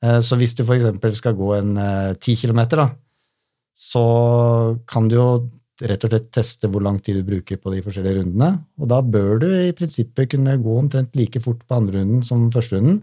Eh, 0.04 0.20
så 0.20 0.38
hvis 0.38 0.54
du 0.56 0.64
f.eks. 0.64 1.18
skal 1.18 1.36
gå 1.36 1.52
en 1.56 1.76
eh, 1.80 2.14
ti 2.20 2.36
kilometer, 2.38 2.82
da, 2.82 2.88
så 3.76 4.06
kan 4.88 5.08
du 5.08 5.16
jo 5.18 5.28
rett 5.86 6.06
og 6.06 6.12
slett 6.12 6.30
teste 6.32 6.70
hvor 6.72 6.80
lang 6.84 6.98
tid 7.04 7.18
du 7.20 7.26
bruker 7.26 7.60
på 7.60 7.72
de 7.74 7.82
forskjellige 7.84 8.22
rundene. 8.22 8.50
Og 8.80 8.90
da 8.92 9.02
bør 9.04 9.42
du 9.42 9.48
i 9.50 9.74
prinsippet 9.76 10.30
kunne 10.32 10.56
gå 10.62 10.76
omtrent 10.80 11.16
like 11.18 11.42
fort 11.44 11.60
på 11.66 11.80
andre 11.80 12.00
runden 12.00 12.22
som 12.24 12.48
første 12.52 12.78
runden. 12.78 13.02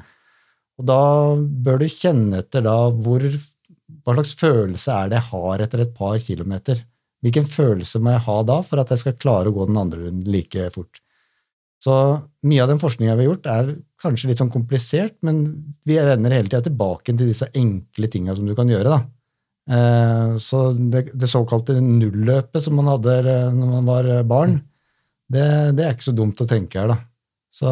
Og 0.81 0.87
da 0.89 1.01
bør 1.37 1.83
du 1.83 1.91
kjenne 1.91 2.41
etter 2.41 2.65
da 2.65 2.77
hvor 2.89 3.27
Hva 4.03 4.15
slags 4.15 4.33
følelse 4.39 4.95
er 4.95 5.11
det 5.11 5.19
jeg 5.19 5.29
har 5.29 5.61
etter 5.61 5.83
et 5.83 5.91
par 5.95 6.15
kilometer? 6.19 6.79
Hvilken 7.23 7.45
følelse 7.47 8.01
må 8.03 8.15
jeg 8.15 8.23
ha 8.25 8.37
da 8.47 8.55
for 8.65 8.81
at 8.81 8.89
jeg 8.91 9.03
skal 9.03 9.19
klare 9.21 9.51
å 9.51 9.55
gå 9.55 9.67
den 9.69 9.79
andre 9.79 10.07
runden 10.07 10.31
like 10.33 10.65
fort? 10.73 11.02
Så 11.83 11.95
mye 12.47 12.63
av 12.63 12.69
den 12.71 12.79
forskninga 12.79 13.15
vi 13.17 13.25
har 13.25 13.33
gjort, 13.33 13.49
er 13.51 13.73
kanskje 13.99 14.29
litt 14.29 14.39
sånn 14.39 14.53
komplisert, 14.53 15.17
men 15.25 15.41
vi 15.87 15.97
vender 15.99 16.35
hele 16.35 16.47
tida 16.47 16.63
tilbake 16.63 17.11
til 17.11 17.27
disse 17.27 17.49
enkle 17.59 18.09
tinga 18.11 18.35
som 18.37 18.47
du 18.47 18.55
kan 18.55 18.71
gjøre. 18.71 18.93
da. 18.93 19.01
Eh, 19.71 20.37
så 20.43 20.65
det, 20.75 21.07
det 21.15 21.29
såkalte 21.31 21.77
nulløpet 21.79 22.65
som 22.65 22.75
man 22.79 22.89
hadde 22.91 23.15
eh, 23.21 23.49
når 23.55 23.73
man 23.77 23.87
var 23.87 24.09
eh, 24.11 24.25
barn, 24.27 24.57
det, 25.31 25.45
det, 25.77 25.85
er 25.85 25.95
ikke 25.95 26.09
så 26.09 26.15
dumt 26.15 26.43
å 26.43 26.47
tenke 26.47 26.81
her, 26.81 26.93
da. 26.93 26.99
Så 27.53 27.69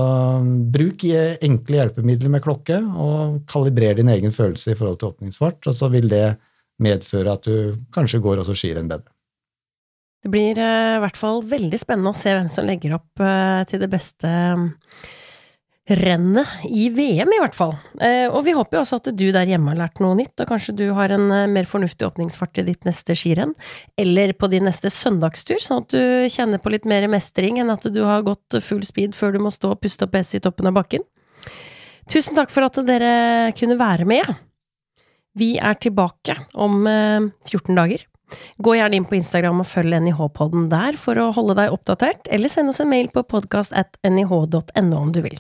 bruk 0.72 1.04
enkle 1.10 1.80
hjelpemidler 1.80 2.36
med 2.36 2.44
klokke, 2.46 2.78
og 3.02 3.40
kalibrer 3.50 3.98
din 3.98 4.12
egen 4.14 4.34
følelse 4.34 4.76
i 4.76 4.78
forhold 4.78 5.00
til 5.02 5.10
åpningsfart, 5.10 5.72
og 5.72 5.78
så 5.78 5.90
vil 5.90 6.06
det 6.12 6.36
medføre 6.82 7.34
at 7.34 7.48
du 7.48 7.80
kanskje 7.94 8.22
går 8.22 8.44
også 8.44 8.56
skirenn 8.58 8.92
bedre. 8.92 9.10
Det 10.22 10.30
blir 10.30 10.54
i 10.54 11.00
hvert 11.02 11.18
fall 11.18 11.42
veldig 11.50 11.80
spennende 11.82 12.12
å 12.14 12.18
se 12.18 12.36
hvem 12.36 12.50
som 12.52 12.68
legger 12.68 12.94
opp 13.00 13.24
til 13.72 13.82
det 13.82 13.90
beste 13.90 14.30
rennet 15.98 16.48
i 16.70 16.90
VM, 16.94 17.32
i 17.34 17.40
hvert 17.42 17.56
fall. 17.56 17.74
Eh, 18.00 18.28
og 18.30 18.44
vi 18.46 18.54
håper 18.56 18.78
jo 18.78 18.84
også 18.84 19.00
at 19.02 19.10
du 19.18 19.26
der 19.34 19.50
hjemme 19.50 19.74
har 19.74 19.80
lært 19.80 20.02
noe 20.04 20.16
nytt, 20.18 20.36
og 20.40 20.52
kanskje 20.52 20.76
du 20.78 20.86
har 20.96 21.14
en 21.14 21.26
eh, 21.34 21.48
mer 21.52 21.68
fornuftig 21.70 22.06
åpningsfart 22.08 22.62
i 22.62 22.66
ditt 22.70 22.86
neste 22.88 23.16
skirenn, 23.18 23.56
eller 24.00 24.34
på 24.38 24.50
din 24.52 24.68
neste 24.68 24.92
søndagstur, 24.94 25.60
sånn 25.62 25.84
at 25.84 25.96
du 25.96 26.30
kjenner 26.32 26.62
på 26.62 26.74
litt 26.74 26.86
mer 26.90 27.08
mestring 27.12 27.60
enn 27.62 27.74
at 27.74 27.88
du 27.90 28.02
har 28.08 28.24
gått 28.28 28.60
full 28.64 28.86
speed 28.88 29.18
før 29.18 29.36
du 29.36 29.42
må 29.44 29.54
stå 29.54 29.74
og 29.74 29.82
puste 29.84 30.08
opp 30.08 30.16
S 30.22 30.36
i 30.38 30.44
toppen 30.44 30.70
av 30.70 30.78
bakken. 30.78 31.06
Tusen 32.12 32.38
takk 32.38 32.54
for 32.54 32.68
at 32.68 32.80
dere 32.86 33.52
kunne 33.58 33.80
være 33.80 34.08
med. 34.10 34.32
Vi 35.38 35.56
er 35.64 35.78
tilbake 35.80 36.38
om 36.60 36.84
14 36.86 37.72
eh, 37.72 37.76
dager. 37.78 38.08
Gå 38.62 38.76
gjerne 38.78 39.00
inn 39.00 39.08
på 39.08 39.18
Instagram 39.18 39.64
og 39.64 39.70
følg 39.70 39.98
NIH-podden 40.06 40.70
der 40.72 40.98
for 41.00 41.20
å 41.20 41.32
holde 41.36 41.58
deg 41.60 41.76
oppdatert, 41.76 42.30
eller 42.32 42.52
send 42.52 42.74
oss 42.74 42.82
en 42.84 42.92
mail 42.92 43.12
på 43.14 43.26
nih.no 43.26 44.98
om 45.02 45.12
du 45.12 45.22
vil. 45.26 45.40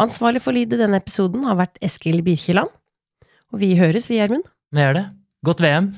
Ansvarlig 0.00 0.40
for 0.44 0.56
lyd 0.56 0.72
i 0.72 0.80
denne 0.80 1.00
episoden 1.02 1.44
har 1.48 1.60
vært 1.60 1.80
Eskil 1.84 2.22
Birkeland. 2.24 2.72
Og 3.52 3.60
vi 3.60 3.74
høres, 3.76 4.08
vi, 4.08 4.20
Gjermund. 4.20 4.48
Vi 4.72 4.80
gjør 4.80 5.00
det. 5.02 5.08
Godt 5.44 5.64
VM. 5.64 5.92